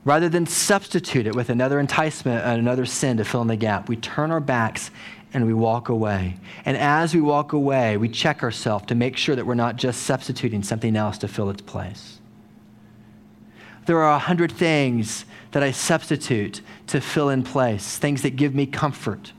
Rather 0.05 0.29
than 0.29 0.47
substitute 0.47 1.27
it 1.27 1.35
with 1.35 1.51
another 1.51 1.81
enticement 1.81 2.45
and 2.45 2.61
another 2.61 2.87
sin 2.87 3.17
to 3.17 3.25
fill 3.25 3.43
in 3.43 3.49
the 3.49 3.57
gap, 3.57 3.89
we 3.89 3.97
turn 3.97 4.31
our 4.31 4.39
backs 4.39 4.91
and 5.37 5.45
we 5.45 5.53
walk 5.53 5.91
away. 5.91 6.35
And 6.65 6.79
as 6.79 7.15
we 7.15 7.21
walk 7.21 7.53
away, 7.53 7.99
we 7.99 8.09
check 8.09 8.43
ourselves 8.43 8.87
to 8.87 8.95
make 8.95 9.19
sure 9.19 9.37
that 9.37 9.45
we're 9.45 9.53
not 9.53 9.77
just 9.77 10.05
substituting 10.05 10.63
something 10.63 10.97
else 10.97 11.19
to 11.19 11.29
fill 11.29 11.51
its 11.51 11.61
place. 11.61 12.21
There 13.85 13.99
are 13.99 14.15
a 14.15 14.19
hundred 14.19 14.51
things 14.51 15.27
that 15.51 15.63
I 15.63 15.73
substitute 15.73 16.63
to 16.87 17.03
fill 17.03 17.29
in 17.29 17.43
place, 17.43 17.99
things 17.99 18.23
that 18.23 18.37
give 18.37 18.55
me 18.55 18.65
comfort. 18.65 19.35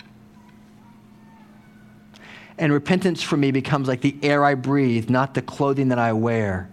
And 2.60 2.71
repentance 2.71 3.23
for 3.23 3.36
me 3.36 3.49
becomes 3.49 3.88
like 3.88 4.01
the 4.01 4.17
air 4.21 4.45
I 4.45 4.53
breathe, 4.53 5.10
not 5.10 5.33
the 5.33 5.41
clothing 5.41 5.88
that 5.88 5.97
I 5.97 6.13
wear. 6.13 6.69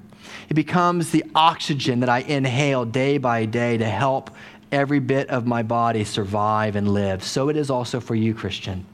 It 0.50 0.54
becomes 0.54 1.12
the 1.12 1.24
oxygen 1.34 2.00
that 2.00 2.10
I 2.10 2.18
inhale 2.18 2.84
day 2.84 3.16
by 3.16 3.46
day 3.46 3.78
to 3.78 3.86
help 3.86 4.32
every 4.70 4.98
bit 4.98 5.30
of 5.30 5.46
my 5.46 5.62
body 5.62 6.04
survive 6.04 6.76
and 6.76 6.92
live. 6.92 7.24
So 7.24 7.48
it 7.48 7.56
is 7.56 7.70
also 7.70 8.00
for 8.00 8.14
you, 8.14 8.34
Christian. 8.34 8.84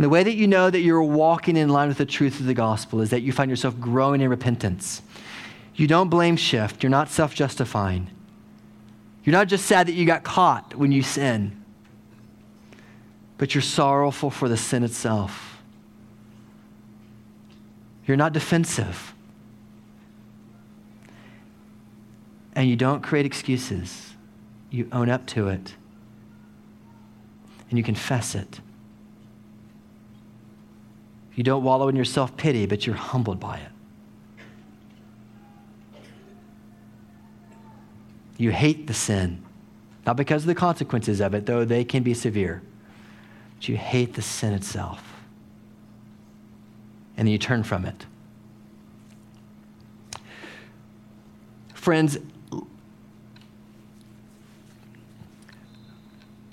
And 0.00 0.04
the 0.06 0.08
way 0.08 0.22
that 0.22 0.32
you 0.32 0.46
know 0.46 0.70
that 0.70 0.80
you're 0.80 1.02
walking 1.02 1.58
in 1.58 1.68
line 1.68 1.88
with 1.88 1.98
the 1.98 2.06
truth 2.06 2.40
of 2.40 2.46
the 2.46 2.54
gospel 2.54 3.02
is 3.02 3.10
that 3.10 3.20
you 3.20 3.32
find 3.32 3.50
yourself 3.50 3.78
growing 3.78 4.22
in 4.22 4.30
repentance. 4.30 5.02
You 5.74 5.86
don't 5.86 6.08
blame 6.08 6.36
shift, 6.36 6.82
you're 6.82 6.88
not 6.88 7.10
self 7.10 7.34
justifying. 7.34 8.10
You're 9.24 9.34
not 9.34 9.48
just 9.48 9.66
sad 9.66 9.88
that 9.88 9.92
you 9.92 10.06
got 10.06 10.22
caught 10.22 10.74
when 10.74 10.90
you 10.90 11.02
sin, 11.02 11.62
but 13.36 13.54
you're 13.54 13.60
sorrowful 13.60 14.30
for 14.30 14.48
the 14.48 14.56
sin 14.56 14.84
itself. 14.84 15.58
You're 18.06 18.16
not 18.16 18.32
defensive. 18.32 19.12
And 22.54 22.70
you 22.70 22.76
don't 22.76 23.02
create 23.02 23.26
excuses. 23.26 24.14
You 24.70 24.88
own 24.92 25.10
up 25.10 25.26
to 25.26 25.48
it. 25.48 25.74
And 27.68 27.76
you 27.76 27.84
confess 27.84 28.34
it. 28.34 28.60
You 31.34 31.44
don't 31.44 31.62
wallow 31.62 31.88
in 31.88 31.96
your 31.96 32.04
self 32.04 32.36
pity, 32.36 32.66
but 32.66 32.86
you're 32.86 32.96
humbled 32.96 33.40
by 33.40 33.58
it. 33.58 33.70
You 38.36 38.50
hate 38.50 38.86
the 38.86 38.94
sin, 38.94 39.42
not 40.06 40.16
because 40.16 40.42
of 40.42 40.46
the 40.46 40.54
consequences 40.54 41.20
of 41.20 41.34
it, 41.34 41.46
though 41.46 41.64
they 41.64 41.84
can 41.84 42.02
be 42.02 42.14
severe, 42.14 42.62
but 43.56 43.68
you 43.68 43.76
hate 43.76 44.14
the 44.14 44.22
sin 44.22 44.54
itself. 44.54 45.02
And 47.16 47.28
then 47.28 47.32
you 47.32 47.38
turn 47.38 47.62
from 47.62 47.84
it. 47.84 48.06
Friends, 51.74 52.18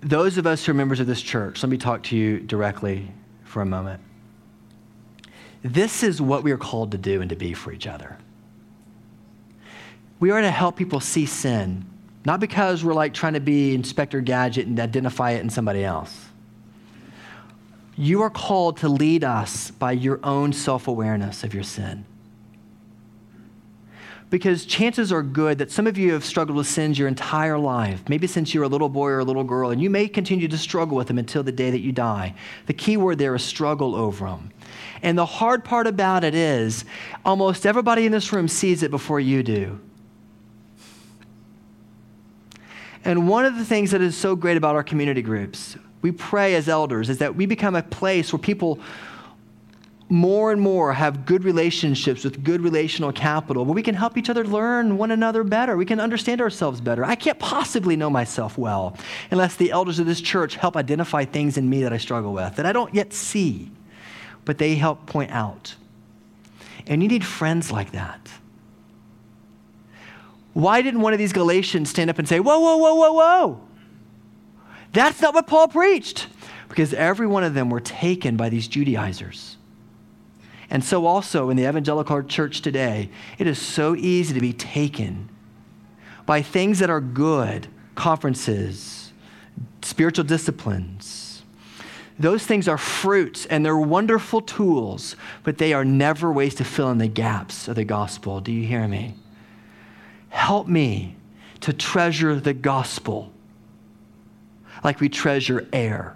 those 0.01 0.37
of 0.37 0.45
us 0.45 0.65
who 0.65 0.71
are 0.71 0.75
members 0.75 0.99
of 0.99 1.07
this 1.07 1.21
church, 1.21 1.63
let 1.63 1.69
me 1.69 1.77
talk 1.77 2.03
to 2.03 2.17
you 2.17 2.39
directly 2.39 3.11
for 3.43 3.61
a 3.61 3.65
moment. 3.65 4.01
This 5.73 6.01
is 6.01 6.21
what 6.21 6.43
we 6.43 6.51
are 6.51 6.57
called 6.57 6.91
to 6.91 6.97
do 6.97 7.19
and 7.21 7.29
to 7.29 7.35
be 7.35 7.53
for 7.53 7.73
each 7.73 7.87
other. 7.87 8.17
We 10.19 10.31
are 10.31 10.41
to 10.41 10.49
help 10.49 10.77
people 10.77 10.99
see 10.99 11.25
sin, 11.25 11.85
not 12.25 12.39
because 12.39 12.83
we're 12.83 12.93
like 12.93 13.13
trying 13.13 13.33
to 13.33 13.39
be 13.41 13.75
Inspector 13.75 14.19
Gadget 14.21 14.67
and 14.67 14.79
identify 14.79 15.31
it 15.31 15.41
in 15.41 15.49
somebody 15.49 15.83
else. 15.83 16.27
You 17.97 18.21
are 18.21 18.29
called 18.29 18.77
to 18.77 18.89
lead 18.89 19.23
us 19.23 19.71
by 19.71 19.91
your 19.91 20.19
own 20.23 20.53
self 20.53 20.87
awareness 20.87 21.43
of 21.43 21.53
your 21.53 21.63
sin. 21.63 22.05
because 24.29 24.65
chances 24.65 25.11
are 25.11 25.23
good 25.23 25.57
that 25.57 25.71
some 25.71 25.87
of 25.87 25.97
you 25.97 26.11
have 26.13 26.23
struggled 26.25 26.57
with 26.57 26.67
sins 26.67 26.99
your 26.99 27.07
entire 27.07 27.57
life, 27.57 28.01
maybe 28.09 28.27
since 28.27 28.53
you 28.53 28.59
were 28.59 28.65
a 28.65 28.69
little 28.69 28.89
boy 28.89 29.07
or 29.07 29.19
a 29.19 29.23
little 29.23 29.43
girl, 29.43 29.71
and 29.71 29.81
you 29.81 29.89
may 29.89 30.07
continue 30.07 30.47
to 30.47 30.57
struggle 30.57 30.97
with 30.97 31.07
them 31.07 31.17
until 31.17 31.43
the 31.43 31.51
day 31.51 31.71
that 31.71 31.79
you 31.79 31.91
die. 31.91 32.35
The 32.65 32.73
key 32.73 32.97
word 32.97 33.19
there 33.19 33.35
is 33.35 33.43
struggle 33.43 33.95
over 33.95 34.25
them. 34.25 34.51
And 35.01 35.17
the 35.17 35.25
hard 35.25 35.63
part 35.63 35.87
about 35.87 36.23
it 36.23 36.35
is 36.35 36.85
almost 37.25 37.65
everybody 37.65 38.05
in 38.05 38.11
this 38.11 38.31
room 38.33 38.47
sees 38.47 38.83
it 38.83 38.91
before 38.91 39.19
you 39.19 39.43
do. 39.43 39.79
And 43.05 43.27
one 43.27 43.45
of 43.45 43.57
the 43.57 43.65
things 43.65 43.91
that 43.91 44.01
is 44.01 44.17
so 44.17 44.35
great 44.35 44.57
about 44.57 44.75
our 44.75 44.83
community 44.83 45.21
groups, 45.21 45.77
we 46.01 46.11
pray 46.11 46.55
as 46.55 46.67
elders, 46.67 47.09
is 47.09 47.19
that 47.19 47.35
we 47.35 47.45
become 47.45 47.75
a 47.75 47.83
place 47.83 48.33
where 48.33 48.39
people 48.39 48.79
more 50.09 50.51
and 50.51 50.61
more 50.61 50.93
have 50.93 51.25
good 51.25 51.43
relationships 51.43 52.23
with 52.23 52.43
good 52.43 52.61
relational 52.61 53.11
capital 53.11 53.65
where 53.65 53.75
we 53.75 53.83
can 53.83 53.95
help 53.95 54.17
each 54.17 54.29
other 54.29 54.45
learn 54.45 54.97
one 54.97 55.11
another 55.11 55.43
better. 55.43 55.75
We 55.75 55.85
can 55.85 55.99
understand 55.99 56.41
ourselves 56.41 56.79
better. 56.79 57.03
I 57.03 57.15
can't 57.15 57.39
possibly 57.39 57.97
know 57.97 58.09
myself 58.09 58.57
well 58.57 58.97
unless 59.31 59.55
the 59.55 59.71
elders 59.71 59.99
of 59.99 60.05
this 60.05 60.21
church 60.21 60.55
help 60.55 60.77
identify 60.77 61.25
things 61.25 61.57
in 61.57 61.69
me 61.69 61.83
that 61.83 61.91
I 61.91 61.97
struggle 61.97 62.33
with 62.33 62.55
that 62.55 62.65
I 62.65 62.71
don't 62.71 62.93
yet 62.93 63.13
see, 63.13 63.69
but 64.47 64.57
they 64.57 64.73
help 64.73 65.05
point 65.05 65.29
out. 65.29 65.75
And 66.87 67.03
you 67.03 67.07
need 67.07 67.23
friends 67.23 67.71
like 67.71 67.91
that. 67.91 68.31
Why 70.53 70.81
didn't 70.81 71.01
one 71.01 71.13
of 71.13 71.19
these 71.19 71.33
Galatians 71.33 71.91
stand 71.91 72.09
up 72.09 72.17
and 72.17 72.27
say, 72.27 72.39
Whoa, 72.39 72.59
whoa, 72.59 72.77
whoa, 72.77 72.95
whoa, 72.95 73.13
whoa? 73.13 73.61
That's 74.93 75.21
not 75.21 75.35
what 75.35 75.45
Paul 75.45 75.67
preached. 75.67 76.27
Because 76.67 76.93
every 76.95 77.27
one 77.27 77.43
of 77.43 77.53
them 77.53 77.69
were 77.69 77.79
taken 77.79 78.35
by 78.35 78.49
these 78.49 78.67
Judaizers 78.67 79.57
and 80.69 80.83
so, 80.83 81.05
also 81.05 81.49
in 81.49 81.55
the 81.55 81.67
evangelical 81.67 82.23
church 82.23 82.61
today, 82.61 83.09
it 83.37 83.47
is 83.47 83.59
so 83.59 83.95
easy 83.95 84.33
to 84.33 84.41
be 84.41 84.51
taken 84.51 85.29
by 86.25 86.41
things 86.41 86.79
that 86.79 86.89
are 86.89 86.99
good 86.99 87.67
conferences, 87.95 89.13
spiritual 89.81 90.25
disciplines. 90.25 91.26
Those 92.19 92.45
things 92.45 92.67
are 92.67 92.77
fruits 92.77 93.45
and 93.45 93.63
they're 93.65 93.77
wonderful 93.77 94.41
tools, 94.41 95.15
but 95.43 95.57
they 95.59 95.73
are 95.73 95.85
never 95.85 96.31
ways 96.31 96.55
to 96.55 96.63
fill 96.63 96.89
in 96.89 96.97
the 96.97 97.07
gaps 97.07 97.67
of 97.67 97.75
the 97.75 97.83
gospel. 97.83 98.41
Do 98.41 98.51
you 98.51 98.65
hear 98.65 98.87
me? 98.87 99.13
Help 100.29 100.67
me 100.67 101.15
to 101.61 101.73
treasure 101.73 102.39
the 102.39 102.53
gospel 102.53 103.31
like 104.83 104.99
we 104.99 105.09
treasure 105.09 105.67
air. 105.71 106.15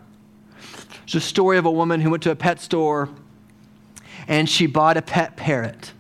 There's 1.02 1.16
a 1.16 1.22
story 1.22 1.58
of 1.58 1.66
a 1.66 1.72
woman 1.72 2.02
who 2.02 2.10
went 2.10 2.24
to 2.24 2.32
a 2.32 2.36
pet 2.36 2.60
store 2.60 3.10
and 4.28 4.50
she 4.50 4.66
bought 4.66 4.98
a 4.98 5.02
pet 5.02 5.36
parrot. 5.36 5.94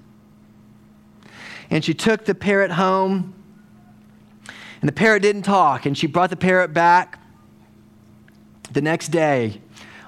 And 1.70 1.84
she 1.84 1.94
took 1.94 2.26
the 2.26 2.36
parrot 2.36 2.72
home, 2.72 3.34
and 4.82 4.88
the 4.88 4.94
parrot 4.94 5.22
didn't 5.22 5.44
talk, 5.44 5.86
and 5.86 5.98
she 5.98 6.06
brought 6.06 6.30
the 6.30 6.36
parrot 6.36 6.74
back 6.74 7.20
the 8.72 8.82
next 8.82 9.10
day 9.10 9.62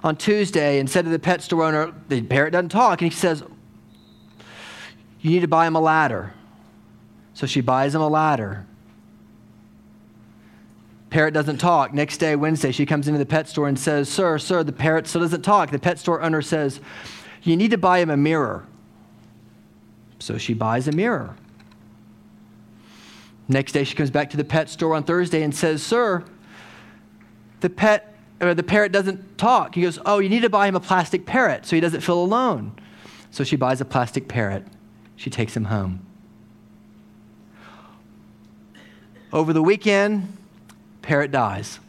on 0.03 0.15
Tuesday 0.17 0.79
and 0.79 0.89
said 0.89 1.05
to 1.05 1.11
the 1.11 1.19
pet 1.19 1.41
store 1.41 1.63
owner, 1.63 1.93
The 2.09 2.21
parrot 2.21 2.51
doesn't 2.51 2.69
talk. 2.69 3.01
And 3.01 3.11
he 3.11 3.17
says, 3.17 3.43
You 5.21 5.31
need 5.31 5.41
to 5.41 5.47
buy 5.47 5.65
him 5.65 5.75
a 5.75 5.81
ladder. 5.81 6.33
So 7.33 7.47
she 7.47 7.61
buys 7.61 7.95
him 7.95 8.01
a 8.01 8.09
ladder. 8.09 8.65
Parrot 11.09 11.33
doesn't 11.33 11.57
talk. 11.57 11.93
Next 11.93 12.17
day, 12.17 12.35
Wednesday, 12.35 12.71
she 12.71 12.85
comes 12.85 13.07
into 13.07 13.19
the 13.19 13.25
pet 13.25 13.47
store 13.47 13.67
and 13.67 13.79
says, 13.79 14.09
Sir, 14.09 14.37
sir, 14.37 14.63
the 14.63 14.71
parrot 14.71 15.07
still 15.07 15.21
doesn't 15.21 15.43
talk. 15.43 15.71
The 15.71 15.79
pet 15.79 15.99
store 15.99 16.21
owner 16.21 16.41
says, 16.41 16.79
you 17.43 17.57
need 17.57 17.71
to 17.71 17.77
buy 17.77 17.99
him 17.99 18.09
a 18.09 18.17
mirror. 18.17 18.65
So 20.19 20.37
she 20.37 20.53
buys 20.53 20.87
a 20.87 20.91
mirror. 20.91 21.35
Next 23.49 23.73
day, 23.73 23.83
she 23.83 23.95
comes 23.95 24.09
back 24.09 24.29
to 24.29 24.37
the 24.37 24.45
pet 24.45 24.69
store 24.69 24.95
on 24.95 25.03
Thursday 25.03 25.43
and 25.43 25.53
says, 25.53 25.83
Sir, 25.83 26.23
the 27.59 27.69
pet 27.69 28.12
or 28.47 28.53
the 28.53 28.63
parrot 28.63 28.91
doesn't 28.91 29.38
talk. 29.38 29.75
He 29.75 29.82
goes, 29.82 29.99
Oh, 30.06 30.19
you 30.19 30.29
need 30.29 30.41
to 30.41 30.49
buy 30.49 30.67
him 30.67 30.75
a 30.75 30.79
plastic 30.79 31.25
parrot 31.25 31.65
so 31.65 31.75
he 31.75 31.79
doesn't 31.79 32.01
feel 32.01 32.21
alone. 32.21 32.73
So 33.32 33.43
she 33.43 33.56
buys 33.56 33.82
a 33.82 33.86
plastic 33.86 34.27
parrot. 34.27 34.65
She 35.15 35.29
takes 35.29 35.56
him 35.56 35.65
home. 35.65 36.06
Over 39.32 39.53
the 39.53 39.63
weekend, 39.63 40.38
parrot 41.01 41.32
dies. 41.32 41.79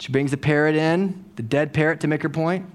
She 0.00 0.12
brings 0.12 0.30
the 0.30 0.36
parrot 0.36 0.74
in, 0.74 1.24
the 1.36 1.42
dead 1.42 1.72
parrot 1.72 2.00
to 2.00 2.08
make 2.08 2.22
her 2.22 2.28
point 2.28 2.66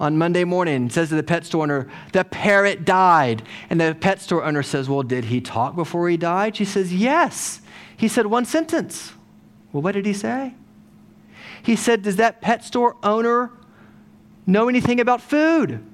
on 0.00 0.16
Monday 0.16 0.44
morning 0.44 0.90
says 0.90 1.08
to 1.08 1.16
the 1.16 1.22
pet 1.22 1.44
store 1.44 1.64
owner, 1.64 1.88
The 2.12 2.24
parrot 2.24 2.84
died. 2.84 3.42
And 3.70 3.80
the 3.80 3.96
pet 3.98 4.20
store 4.20 4.44
owner 4.44 4.62
says, 4.62 4.88
Well, 4.88 5.02
did 5.02 5.26
he 5.26 5.40
talk 5.40 5.74
before 5.74 6.08
he 6.08 6.16
died? 6.16 6.56
She 6.56 6.64
says, 6.64 6.94
Yes. 6.94 7.60
He 7.96 8.08
said 8.08 8.26
one 8.26 8.44
sentence. 8.44 9.12
Well, 9.72 9.82
what 9.82 9.92
did 9.92 10.06
he 10.06 10.12
say? 10.12 10.54
He 11.62 11.76
said, 11.76 12.02
Does 12.02 12.16
that 12.16 12.40
pet 12.40 12.64
store 12.64 12.96
owner 13.02 13.50
know 14.46 14.68
anything 14.68 15.00
about 15.00 15.20
food? 15.20 15.84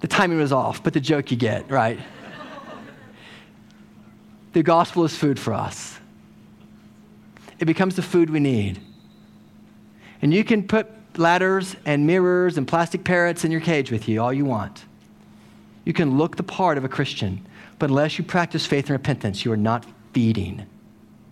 The 0.00 0.08
timing 0.08 0.38
was 0.38 0.52
off, 0.52 0.82
but 0.82 0.92
the 0.92 1.00
joke 1.00 1.30
you 1.30 1.36
get, 1.36 1.70
right? 1.70 1.98
the 4.52 4.62
gospel 4.62 5.04
is 5.04 5.16
food 5.16 5.38
for 5.38 5.52
us, 5.52 5.98
it 7.58 7.64
becomes 7.64 7.96
the 7.96 8.02
food 8.02 8.30
we 8.30 8.40
need. 8.40 8.80
And 10.22 10.32
you 10.32 10.44
can 10.44 10.66
put 10.66 10.90
ladders 11.18 11.76
and 11.84 12.06
mirrors 12.06 12.56
and 12.56 12.66
plastic 12.66 13.04
parrots 13.04 13.44
in 13.44 13.50
your 13.50 13.60
cage 13.60 13.90
with 13.90 14.08
you 14.08 14.22
all 14.22 14.32
you 14.32 14.44
want. 14.44 14.84
You 15.84 15.92
can 15.92 16.16
look 16.16 16.36
the 16.36 16.42
part 16.42 16.78
of 16.78 16.84
a 16.84 16.88
Christian, 16.88 17.46
but 17.78 17.90
unless 17.90 18.18
you 18.18 18.24
practice 18.24 18.64
faith 18.64 18.86
and 18.86 18.92
repentance, 18.92 19.44
you 19.44 19.52
are 19.52 19.56
not 19.56 19.84
feeding 20.12 20.66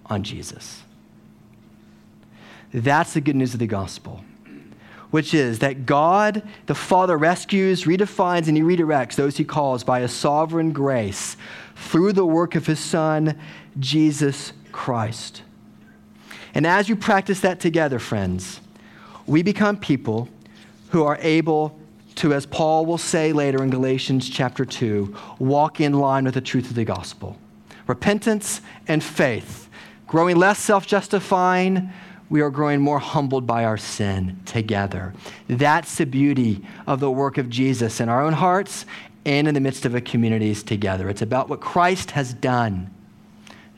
on 0.06 0.22
Jesus. 0.22 0.82
That's 2.72 3.14
the 3.14 3.20
good 3.20 3.36
news 3.36 3.52
of 3.52 3.60
the 3.60 3.66
gospel, 3.66 4.24
which 5.10 5.34
is 5.34 5.58
that 5.58 5.84
God, 5.84 6.42
the 6.66 6.74
Father, 6.74 7.18
rescues, 7.18 7.84
redefines, 7.84 8.48
and 8.48 8.56
He 8.56 8.62
redirects 8.62 9.14
those 9.14 9.36
He 9.36 9.44
calls 9.44 9.84
by 9.84 10.00
a 10.00 10.08
sovereign 10.08 10.72
grace 10.72 11.36
through 11.76 12.12
the 12.12 12.26
work 12.26 12.54
of 12.54 12.66
His 12.66 12.80
Son, 12.80 13.38
Jesus 13.78 14.52
Christ. 14.72 15.42
And 16.54 16.66
as 16.66 16.88
you 16.88 16.96
practice 16.96 17.40
that 17.40 17.60
together, 17.60 17.98
friends, 17.98 18.60
we 19.26 19.42
become 19.42 19.76
people 19.76 20.28
who 20.90 21.04
are 21.04 21.18
able 21.20 21.78
to, 22.16 22.34
as 22.34 22.44
Paul 22.46 22.84
will 22.84 22.98
say 22.98 23.32
later 23.32 23.62
in 23.62 23.70
Galatians 23.70 24.28
chapter 24.28 24.64
2, 24.64 25.16
walk 25.38 25.80
in 25.80 25.94
line 25.94 26.24
with 26.24 26.34
the 26.34 26.40
truth 26.40 26.68
of 26.68 26.76
the 26.76 26.84
gospel. 26.84 27.38
Repentance 27.86 28.60
and 28.86 29.02
faith. 29.02 29.68
Growing 30.06 30.36
less 30.36 30.58
self 30.58 30.86
justifying, 30.86 31.90
we 32.32 32.40
are 32.40 32.48
growing 32.48 32.80
more 32.80 32.98
humbled 32.98 33.46
by 33.46 33.62
our 33.62 33.76
sin 33.76 34.40
together. 34.46 35.12
That's 35.48 35.96
the 35.96 36.06
beauty 36.06 36.64
of 36.86 36.98
the 36.98 37.10
work 37.10 37.36
of 37.36 37.50
Jesus 37.50 38.00
in 38.00 38.08
our 38.08 38.22
own 38.22 38.32
hearts 38.32 38.86
and 39.26 39.46
in 39.46 39.52
the 39.52 39.60
midst 39.60 39.84
of 39.84 39.94
a 39.94 40.00
communities 40.00 40.62
together. 40.62 41.10
It's 41.10 41.20
about 41.20 41.50
what 41.50 41.60
Christ 41.60 42.12
has 42.12 42.32
done, 42.32 42.90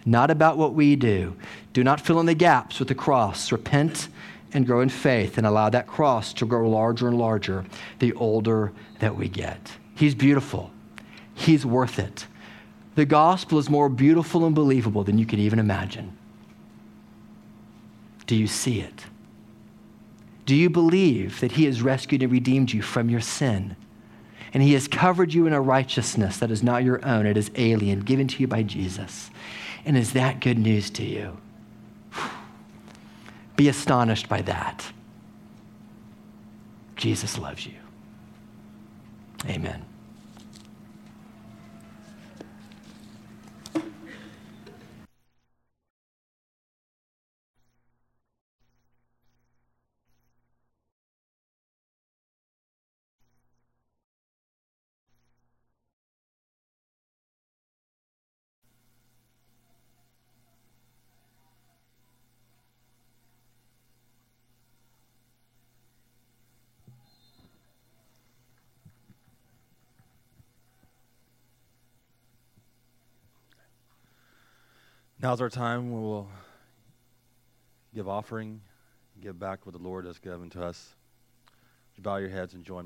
not 0.06 0.30
about 0.30 0.56
what 0.56 0.72
we 0.72 0.94
do. 0.94 1.34
Do 1.72 1.82
not 1.82 2.00
fill 2.00 2.20
in 2.20 2.26
the 2.26 2.34
gaps 2.34 2.78
with 2.78 2.86
the 2.86 2.94
cross. 2.94 3.50
Repent 3.50 4.06
and 4.52 4.64
grow 4.64 4.82
in 4.82 4.88
faith 4.88 5.36
and 5.36 5.48
allow 5.48 5.68
that 5.70 5.88
cross 5.88 6.32
to 6.34 6.46
grow 6.46 6.70
larger 6.70 7.08
and 7.08 7.18
larger 7.18 7.64
the 7.98 8.12
older 8.12 8.72
that 9.00 9.16
we 9.16 9.28
get. 9.28 9.72
He's 9.96 10.14
beautiful, 10.14 10.70
He's 11.34 11.66
worth 11.66 11.98
it. 11.98 12.28
The 12.94 13.04
gospel 13.04 13.58
is 13.58 13.68
more 13.68 13.88
beautiful 13.88 14.46
and 14.46 14.54
believable 14.54 15.02
than 15.02 15.18
you 15.18 15.26
could 15.26 15.40
even 15.40 15.58
imagine. 15.58 16.16
Do 18.26 18.36
you 18.36 18.46
see 18.46 18.80
it? 18.80 19.04
Do 20.46 20.54
you 20.54 20.70
believe 20.70 21.40
that 21.40 21.52
He 21.52 21.64
has 21.64 21.82
rescued 21.82 22.22
and 22.22 22.32
redeemed 22.32 22.72
you 22.72 22.82
from 22.82 23.08
your 23.08 23.20
sin? 23.20 23.76
And 24.52 24.62
He 24.62 24.74
has 24.74 24.88
covered 24.88 25.32
you 25.34 25.46
in 25.46 25.52
a 25.52 25.60
righteousness 25.60 26.38
that 26.38 26.50
is 26.50 26.62
not 26.62 26.84
your 26.84 27.04
own, 27.04 27.26
it 27.26 27.36
is 27.36 27.50
alien, 27.56 28.00
given 28.00 28.28
to 28.28 28.40
you 28.40 28.46
by 28.46 28.62
Jesus. 28.62 29.30
And 29.84 29.96
is 29.96 30.12
that 30.12 30.40
good 30.40 30.58
news 30.58 30.90
to 30.90 31.04
you? 31.04 31.36
Be 33.56 33.68
astonished 33.68 34.28
by 34.28 34.42
that. 34.42 34.84
Jesus 36.96 37.38
loves 37.38 37.66
you. 37.66 37.74
Amen. 39.46 39.84
Now's 75.24 75.40
our 75.40 75.48
time. 75.48 75.90
We 75.90 76.00
will 76.02 76.28
give 77.94 78.06
offering, 78.06 78.60
give 79.22 79.38
back 79.38 79.64
what 79.64 79.74
the 79.74 79.82
Lord 79.82 80.04
has 80.04 80.18
given 80.18 80.50
to 80.50 80.62
us. 80.62 80.96
You 81.96 82.02
bow 82.02 82.16
your 82.16 82.28
heads 82.28 82.52
and 82.52 82.62
join 82.62 82.82